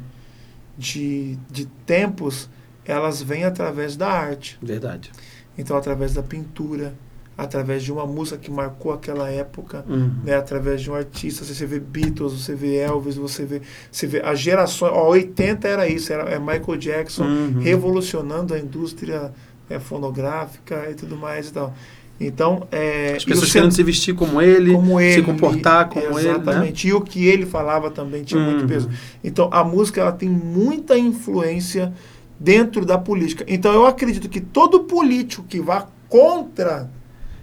de, 0.76 1.38
de 1.50 1.66
tempos, 1.86 2.48
elas 2.84 3.22
vêm 3.22 3.44
através 3.44 3.96
da 3.96 4.08
arte. 4.08 4.58
Verdade. 4.60 5.12
Então, 5.56 5.76
através 5.76 6.14
da 6.14 6.22
pintura, 6.22 6.94
através 7.36 7.82
de 7.82 7.90
uma 7.92 8.06
música 8.06 8.38
que 8.38 8.50
marcou 8.50 8.92
aquela 8.92 9.28
época, 9.30 9.84
Uhum. 9.88 10.10
né, 10.24 10.34
através 10.36 10.80
de 10.80 10.90
um 10.90 10.94
artista, 10.94 11.44
você 11.44 11.66
vê 11.66 11.80
Beatles, 11.80 12.32
você 12.32 12.54
vê 12.54 12.76
Elvis, 12.76 13.16
você 13.16 13.44
vê, 13.44 13.60
você 13.90 14.06
vê 14.06 14.20
as 14.24 14.38
gerações, 14.38 14.92
ó, 14.94 15.08
80 15.08 15.66
era 15.66 15.88
isso, 15.88 16.12
era 16.12 16.24
é 16.30 16.38
Michael 16.38 16.76
Jackson 16.78 17.24
Uhum. 17.24 17.60
revolucionando 17.60 18.54
a 18.54 18.58
indústria 18.58 19.32
é, 19.68 19.78
fonográfica 19.80 20.88
e 20.90 20.94
tudo 20.94 21.16
mais 21.16 21.48
e 21.48 21.52
tal. 21.52 21.74
Então, 22.20 22.68
é, 22.70 23.14
As 23.16 23.24
pessoas 23.24 23.50
querendo 23.52 23.72
se 23.72 23.82
vestir 23.82 24.14
como 24.14 24.40
ele, 24.40 24.72
como 24.72 25.00
ele, 25.00 25.14
se 25.14 25.22
comportar 25.22 25.88
como 25.88 26.04
ele, 26.18 26.28
né? 26.28 26.34
exatamente. 26.34 26.86
E 26.86 26.92
o 26.92 27.00
que 27.00 27.26
ele 27.26 27.44
falava 27.44 27.90
também 27.90 28.22
tinha 28.22 28.40
muito 28.40 28.60
Uhum. 28.62 28.68
peso. 28.68 28.88
Então, 29.24 29.48
a 29.52 29.64
música 29.64 30.00
ela 30.00 30.12
tem 30.12 30.28
muita 30.28 30.96
influência 30.96 31.92
dentro 32.38 32.84
da 32.86 32.96
política. 32.96 33.44
Então, 33.48 33.72
eu 33.72 33.84
acredito 33.86 34.28
que 34.28 34.40
todo 34.40 34.80
político 34.80 35.42
que 35.48 35.60
vá 35.60 35.88
contra 36.08 36.88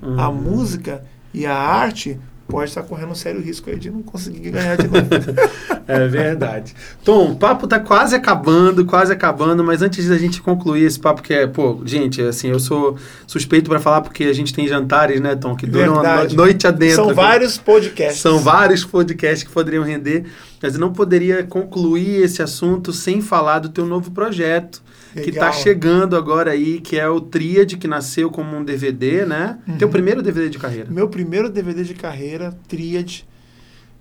a 0.02 0.30
Uhum. 0.30 0.36
música 0.36 1.04
e 1.34 1.46
a 1.46 1.56
arte 1.56 2.20
pode 2.48 2.70
estar 2.70 2.84
correndo 2.84 3.12
um 3.12 3.16
sério 3.16 3.40
risco 3.42 3.70
aí 3.70 3.80
de 3.80 3.90
não 3.90 4.02
conseguir 4.02 4.50
ganhar 4.52 4.76
de 4.76 4.86
novo. 4.86 5.08
é 5.88 6.08
verdade. 6.08 6.76
Tom, 7.02 7.32
o 7.32 7.36
papo 7.38 7.66
tá 7.66 7.80
quase 7.80 8.14
acabando, 8.14 8.84
quase 8.86 9.14
acabando, 9.14 9.64
mas 9.64 9.82
antes 9.82 10.10
da 10.10 10.18
gente 10.18 10.42
concluir 10.42 10.84
esse 10.84 11.00
papo 11.00 11.22
que 11.22 11.34
é, 11.34 11.48
pô, 11.48 11.80
gente, 11.86 12.22
assim, 12.22 12.50
eu 12.50 12.60
sou 12.60 12.98
suspeito 13.26 13.70
para 13.70 13.80
falar 13.80 14.02
porque 14.02 14.26
a 14.26 14.34
gente 14.34 14.54
tem 14.54 14.68
jantares, 14.68 15.22
né, 15.22 15.34
Tom, 15.36 15.56
que 15.56 15.66
duram 15.66 16.02
a 16.02 16.26
noite 16.26 16.68
adentro. 16.68 17.06
São 17.06 17.14
vários 17.14 17.58
podcasts. 17.58 18.22
São 18.22 18.40
vários 18.40 18.84
podcasts 18.84 19.48
que 19.48 19.54
poderiam 19.54 19.84
render, 19.84 20.26
mas 20.62 20.74
eu 20.74 20.80
não 20.82 20.92
poderia 20.92 21.44
concluir 21.44 22.22
esse 22.22 22.42
assunto 22.42 22.92
sem 22.92 23.22
falar 23.22 23.60
do 23.60 23.70
teu 23.70 23.86
novo 23.86 24.12
projeto 24.12 24.84
Legal. 25.16 25.24
que 25.24 25.30
está 25.30 25.52
chegando 25.52 26.16
agora 26.16 26.52
aí, 26.52 26.80
que 26.80 26.98
é 26.98 27.08
o 27.08 27.20
Tríade, 27.20 27.78
que 27.78 27.88
nasceu 27.88 28.30
como 28.30 28.56
um 28.56 28.64
DVD, 28.64 29.26
né? 29.26 29.60
Uhum. 29.68 29.78
Teu 29.78 29.90
primeiro 29.90 30.22
DVD 30.22 30.50
de 30.50 30.58
carreira. 30.58 30.90
Meu 30.90 31.10
primeiro 31.10 31.50
DVD 31.50 31.84
de 31.84 31.94
carreira, 31.94 32.58
Tríade. 32.68 33.28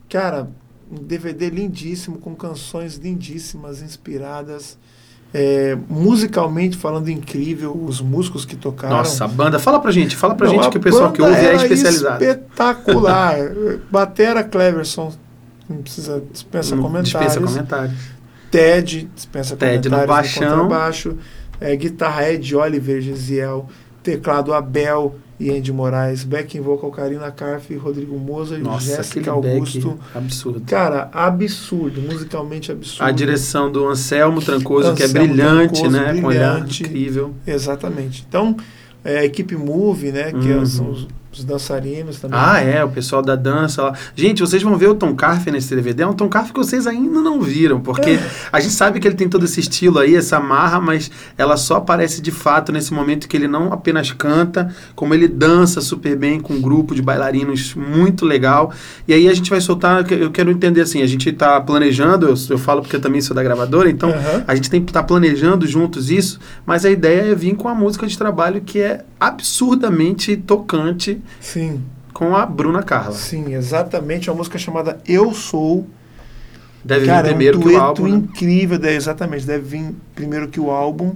Cara, 0.09 0.49
um 0.91 1.03
DVD 1.03 1.51
lindíssimo, 1.51 2.19
com 2.19 2.35
canções 2.35 2.97
lindíssimas, 2.97 3.83
inspiradas. 3.83 4.79
É, 5.33 5.79
musicalmente 5.89 6.77
falando 6.77 7.09
incrível, 7.09 7.73
os 7.73 8.01
músicos 8.01 8.45
que 8.45 8.57
tocaram. 8.57 8.97
Nossa, 8.97 9.25
a 9.25 9.29
banda, 9.29 9.61
fala 9.61 9.79
pra 9.79 9.93
gente, 9.93 10.17
fala 10.17 10.35
pra 10.35 10.49
Não, 10.49 10.55
gente 10.55 10.71
que 10.71 10.79
o 10.79 10.81
pessoal 10.81 11.13
que 11.13 11.23
ouve 11.23 11.37
é 11.37 11.55
especializado. 11.55 12.25
Espetacular. 12.25 13.37
Batera 13.89 14.43
Cleverson, 14.43 15.13
não 15.69 15.83
precisa 15.83 16.21
dispensa 16.33 16.75
não 16.75 16.83
comentários. 16.83 17.33
Dispensa 17.33 17.53
comentários. 17.53 18.20
Ted, 18.51 19.09
dispensa 19.15 19.57
Ted 19.57 19.89
no 19.89 20.07
baixão. 20.07 20.69
Baixo, 20.69 21.17
é, 21.61 21.77
guitarra 21.77 22.31
Ed 22.31 22.57
Oliver, 22.57 23.01
Gisiel, 23.01 23.69
teclado 24.03 24.53
Abel 24.53 25.15
e 25.39 25.51
Andy 25.51 25.73
Moraes, 25.73 26.23
backing 26.23 26.61
vocal 26.61 26.91
Karina 26.91 27.31
Carf, 27.31 27.75
Rodrigo 27.77 28.19
Moza 28.19 28.59
e 28.59 28.81
Jéssica 28.81 29.31
Augusto. 29.31 29.99
absurdo. 30.15 30.63
Cara, 30.67 31.09
absurdo, 31.13 32.03
musicalmente 32.03 32.71
absurdo. 32.71 33.09
A 33.09 33.11
direção 33.11 33.73
do 33.73 33.87
Anselmo 33.89 34.43
Trancoso, 34.43 34.91
Anselmo 34.91 34.97
que 34.97 35.03
é 35.03 35.09
brilhante, 35.09 35.81
Trancoso, 35.81 35.91
né? 35.91 36.13
Brilhante, 36.13 36.83
incrível. 36.83 37.35
Exatamente. 37.47 38.25
Então, 38.29 38.55
é, 39.03 39.21
a 39.21 39.25
equipe 39.25 39.57
Move, 39.57 40.13
né? 40.13 40.31
Que 40.31 40.53
é 40.53 40.57
uhum. 40.57 40.67
são 40.67 40.91
os 40.91 41.09
os 41.33 41.45
dançarinos 41.45 42.19
também. 42.19 42.39
Ah, 42.41 42.61
é, 42.61 42.83
o 42.83 42.89
pessoal 42.89 43.23
da 43.23 43.37
dança 43.37 43.83
lá. 43.83 43.95
Gente, 44.17 44.41
vocês 44.41 44.63
vão 44.63 44.77
ver 44.77 44.89
o 44.89 44.95
Tom 44.95 45.15
Carf 45.15 45.47
nesse 45.51 45.75
DVD. 45.75 46.03
É 46.03 46.07
um 46.07 46.13
Tom 46.13 46.29
Carf 46.29 46.53
que 46.53 46.59
vocês 46.59 46.87
ainda 46.87 47.21
não 47.21 47.41
viram, 47.41 47.81
porque 47.81 48.11
é. 48.11 48.31
a 48.53 48.59
gente 48.59 48.75
sabe 48.75 48.99
que 48.99 49.07
ele 49.07 49.15
tem 49.15 49.29
todo 49.29 49.45
esse 49.45 49.61
estilo 49.61 50.01
aí, 50.01 50.17
essa 50.17 50.41
marra, 50.41 50.81
mas 50.81 51.11
ela 51.39 51.57
só 51.57 51.77
aparece 51.77 52.21
de 52.21 52.33
fato 52.33 52.73
nesse 52.73 52.93
momento 52.93 53.29
que 53.29 53.37
ele 53.37 53.47
não 53.47 53.73
apenas 53.73 54.11
canta, 54.11 54.75
como 54.97 55.15
ele 55.15 55.29
dança 55.29 55.81
super 55.81 56.17
bem 56.17 56.41
com 56.41 56.55
um 56.55 56.61
grupo 56.61 56.95
de 56.95 57.03
bailarinos 57.03 57.75
muito 57.75 58.27
legal. 58.27 58.73
E 59.07 59.15
aí 59.15 59.29
a 59.29 59.35
gente 59.35 59.51
vai 59.51 59.61
soltar, 59.61 60.11
eu 60.11 60.33
quero 60.33 60.51
entender 60.51 60.81
assim, 60.81 61.01
a 61.01 61.07
gente 61.07 61.29
está 61.29 61.61
planejando, 61.61 62.27
eu, 62.27 62.35
eu, 62.51 62.59
falo 62.59 62.83
porque 62.83 62.97
eu 62.97 63.01
também 63.01 63.21
sou 63.21 63.37
da 63.37 63.43
gravadora, 63.43 63.89
então 63.89 64.11
uhum. 64.11 64.45
a 64.47 64.55
gente 64.57 64.69
tem 64.69 64.83
que 64.83 64.91
estar 64.91 65.03
tá 65.03 65.07
planejando 65.07 65.65
juntos 65.65 66.11
isso, 66.11 66.41
mas 66.67 66.85
a 66.85 66.91
ideia 66.91 67.31
é 67.31 67.35
vir 67.37 67.55
com 67.55 67.69
a 67.69 67.75
música 67.75 68.07
de 68.07 68.19
trabalho 68.19 68.61
que 68.61 68.81
é 68.81 69.05
absurdamente 69.21 70.37
tocante 70.37 71.20
Sim. 71.41 71.83
Com 72.13 72.37
a 72.37 72.45
Bruna 72.45 72.83
Carla. 72.83 73.13
Sim, 73.13 73.55
exatamente. 73.55 74.31
Uma 74.31 74.37
música 74.37 74.59
chamada 74.59 74.99
Eu 75.07 75.33
Sou. 75.33 75.87
Deve 76.85 77.07
Cara, 77.07 77.23
vir 77.23 77.29
primeiro 77.29 77.57
é 77.57 77.61
um 77.61 77.63
que 77.63 77.75
o 77.75 77.81
álbum. 77.81 78.03
Né? 78.05 78.11
incrível, 78.11 78.79
deve, 78.79 78.97
exatamente. 78.97 79.47
Deve 79.47 79.65
vir 79.65 79.95
primeiro 80.15 80.49
que 80.49 80.59
o 80.61 80.71
álbum. 80.71 81.15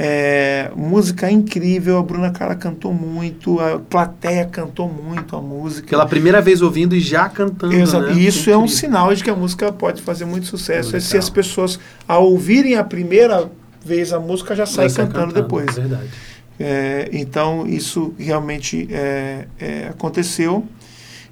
É, 0.00 0.70
música 0.76 1.28
incrível, 1.28 1.98
a 1.98 2.02
Bruna 2.04 2.30
Carla 2.30 2.54
cantou 2.54 2.94
muito, 2.94 3.58
a 3.58 3.80
plateia 3.80 4.44
cantou 4.44 4.88
muito 4.88 5.34
a 5.34 5.40
música. 5.42 5.88
Pela 5.88 6.06
primeira 6.06 6.40
vez 6.40 6.62
ouvindo 6.62 6.94
e 6.94 7.00
já 7.00 7.28
cantando. 7.28 7.74
Exato. 7.74 8.06
Né? 8.06 8.14
E 8.14 8.26
isso 8.26 8.48
é 8.48 8.56
um 8.56 8.68
sinal 8.68 9.12
de 9.12 9.24
que 9.24 9.30
a 9.30 9.34
música 9.34 9.72
pode 9.72 10.00
fazer 10.00 10.24
muito 10.24 10.46
sucesso. 10.46 10.94
É 10.94 11.00
se 11.00 11.16
as 11.16 11.28
pessoas, 11.28 11.80
ao 12.06 12.30
ouvirem 12.30 12.76
a 12.76 12.84
primeira 12.84 13.50
vez 13.84 14.12
a 14.12 14.20
música, 14.20 14.54
já 14.54 14.66
saem 14.66 14.88
cantando, 14.88 15.12
cantando, 15.12 15.34
depois. 15.34 15.76
É 15.76 15.80
verdade. 15.80 16.10
É, 16.58 17.08
então, 17.12 17.66
isso 17.66 18.14
realmente 18.18 18.88
é, 18.90 19.46
é, 19.60 19.88
aconteceu. 19.88 20.66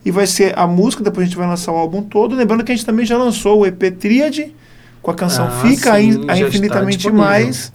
E 0.04 0.10
vai 0.10 0.26
ser 0.26 0.56
a 0.56 0.66
música, 0.66 1.02
depois 1.02 1.24
a 1.24 1.26
gente 1.26 1.36
vai 1.36 1.48
lançar 1.48 1.72
o 1.72 1.76
álbum 1.76 2.02
todo. 2.02 2.36
Lembrando 2.36 2.62
que 2.62 2.70
a 2.70 2.74
gente 2.74 2.86
também 2.86 3.04
já 3.04 3.18
lançou 3.18 3.60
o 3.60 3.66
EP 3.66 3.90
Tríade, 3.98 4.54
com 5.02 5.10
a 5.10 5.14
canção 5.14 5.46
ah, 5.46 5.50
Fica 5.50 5.96
sim, 6.00 6.24
a 6.28 6.38
Infinitamente 6.38 7.10
Mais 7.10 7.72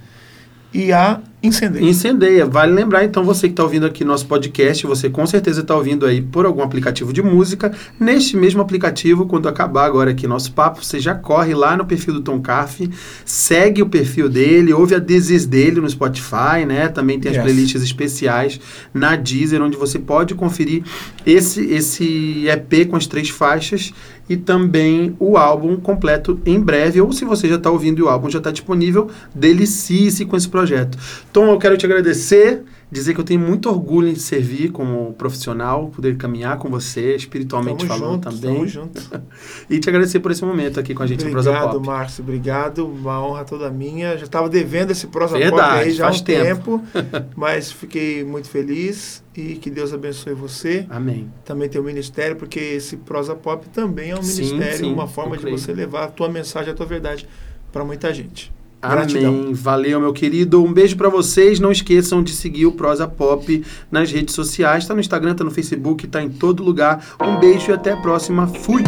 e 0.73 0.93
a 0.93 1.19
Incendeia. 1.43 1.83
Incendeia. 1.83 2.45
Vale 2.45 2.71
lembrar, 2.71 3.03
então, 3.03 3.23
você 3.23 3.47
que 3.47 3.53
está 3.53 3.63
ouvindo 3.63 3.85
aqui 3.85 4.05
nosso 4.05 4.27
podcast, 4.27 4.85
você 4.85 5.09
com 5.09 5.25
certeza 5.25 5.61
está 5.61 5.75
ouvindo 5.75 6.05
aí 6.05 6.21
por 6.21 6.45
algum 6.45 6.61
aplicativo 6.61 7.11
de 7.11 7.21
música. 7.23 7.73
Neste 7.99 8.37
mesmo 8.37 8.61
aplicativo, 8.61 9.25
quando 9.25 9.49
acabar 9.49 9.85
agora 9.85 10.11
aqui 10.11 10.27
nosso 10.27 10.51
papo, 10.51 10.85
você 10.85 10.99
já 10.99 11.15
corre 11.15 11.55
lá 11.55 11.75
no 11.75 11.83
perfil 11.83 12.13
do 12.13 12.21
Tom 12.21 12.39
Carf, 12.41 12.81
segue 13.25 13.81
o 13.81 13.89
perfil 13.89 14.29
dele, 14.29 14.71
ouve 14.71 14.93
a 14.93 14.99
Desis 14.99 15.47
dele 15.47 15.81
no 15.81 15.89
Spotify, 15.89 16.63
né? 16.67 16.87
Também 16.89 17.19
tem 17.19 17.31
as 17.31 17.37
yes. 17.37 17.43
playlists 17.43 17.81
especiais 17.81 18.59
na 18.93 19.15
Deezer, 19.15 19.63
onde 19.63 19.77
você 19.77 19.97
pode 19.97 20.35
conferir 20.35 20.83
esse, 21.25 21.65
esse 21.65 22.45
EP 22.47 22.87
com 22.87 22.95
as 22.95 23.07
três 23.07 23.29
faixas 23.29 23.91
e 24.31 24.37
também 24.37 25.13
o 25.19 25.35
álbum 25.35 25.75
completo 25.75 26.39
em 26.45 26.57
breve. 26.57 27.01
Ou 27.01 27.11
se 27.11 27.25
você 27.25 27.49
já 27.49 27.55
está 27.55 27.69
ouvindo 27.69 27.99
e 27.99 28.01
o 28.01 28.07
álbum 28.07 28.29
já 28.29 28.37
está 28.37 28.49
disponível, 28.49 29.09
delicie-se 29.35 30.23
com 30.23 30.37
esse 30.37 30.47
projeto. 30.47 30.97
Tom, 31.33 31.47
eu 31.47 31.57
quero 31.57 31.77
te 31.77 31.85
agradecer, 31.85 32.63
dizer 32.91 33.13
que 33.13 33.21
eu 33.21 33.23
tenho 33.23 33.39
muito 33.39 33.69
orgulho 33.69 34.09
em 34.09 34.15
servir 34.15 34.71
como 34.71 35.13
profissional, 35.13 35.87
poder 35.87 36.17
caminhar 36.17 36.57
com 36.57 36.69
você, 36.69 37.15
espiritualmente 37.15 37.85
tamo 37.85 37.99
falando 37.99 38.13
junto, 38.15 38.29
também. 38.29 38.55
Tamo 38.55 38.67
junto. 38.67 39.21
e 39.69 39.79
te 39.79 39.89
agradecer 39.89 40.19
por 40.19 40.31
esse 40.31 40.43
momento 40.43 40.79
aqui 40.79 40.93
com 40.93 41.01
a 41.01 41.07
gente 41.07 41.21
obrigado, 41.21 41.37
no 41.37 41.43
Prosa 41.43 41.59
Pop. 41.59 41.75
Obrigado, 41.77 41.97
Márcio, 41.97 42.23
obrigado. 42.23 42.85
Uma 42.85 43.25
honra 43.25 43.45
toda 43.45 43.71
minha. 43.71 44.17
Já 44.17 44.25
estava 44.25 44.49
devendo 44.49 44.91
esse 44.91 45.07
Prosa 45.07 45.37
Verdade, 45.37 45.61
Pop 45.61 45.83
aí 45.83 45.91
já 45.91 46.07
há 46.09 46.11
um 46.11 46.19
tempo, 46.19 46.81
tempo 46.93 47.25
mas 47.35 47.71
fiquei 47.71 48.25
muito 48.25 48.49
feliz 48.49 49.23
e 49.35 49.55
que 49.55 49.69
Deus 49.69 49.93
abençoe 49.93 50.33
você. 50.33 50.85
Amém. 50.89 51.31
Também 51.45 51.69
tem 51.69 51.79
o 51.79 51.83
ministério, 51.83 52.35
porque 52.35 52.59
esse 52.59 52.97
Prosa 52.97 53.35
Pop 53.35 53.67
também 53.69 54.11
é 54.11 54.19
um 54.19 54.21
sim, 54.21 54.43
ministério, 54.43 54.77
sim, 54.77 54.93
uma 54.93 55.07
forma 55.07 55.37
de 55.37 55.49
você 55.49 55.73
levar 55.73 56.03
a 56.03 56.07
tua 56.07 56.27
mensagem, 56.27 56.73
a 56.73 56.75
tua 56.75 56.85
verdade 56.85 57.27
para 57.71 57.85
muita 57.85 58.13
gente. 58.13 58.51
Amém. 58.81 59.53
Valeu, 59.53 59.99
meu 59.99 60.11
querido. 60.11 60.63
Um 60.63 60.73
beijo 60.73 60.97
para 60.97 61.09
vocês. 61.09 61.59
Não 61.59 61.71
esqueçam 61.71 62.23
de 62.23 62.31
seguir 62.31 62.65
o 62.65 62.71
Prosa 62.71 63.07
Pop 63.07 63.63
nas 63.91 64.11
redes 64.11 64.33
sociais. 64.33 64.87
Tá 64.87 64.93
no 64.93 64.99
Instagram, 64.99 65.35
tá 65.35 65.43
no 65.43 65.51
Facebook, 65.51 66.07
tá 66.07 66.21
em 66.21 66.29
todo 66.29 66.63
lugar. 66.63 67.05
Um 67.21 67.39
beijo 67.39 67.71
e 67.71 67.73
até 67.73 67.91
a 67.91 67.97
próxima. 67.97 68.47
Fui. 68.47 68.83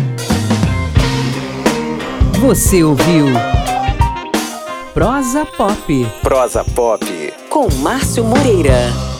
Você 2.42 2.84
ouviu 2.84 3.28
Prosa 4.94 5.46
Pop. 5.46 6.08
Prosa 6.22 6.64
Pop 6.64 7.06
Com 7.50 7.68
Márcio 7.82 8.24
Moreira. 8.24 9.13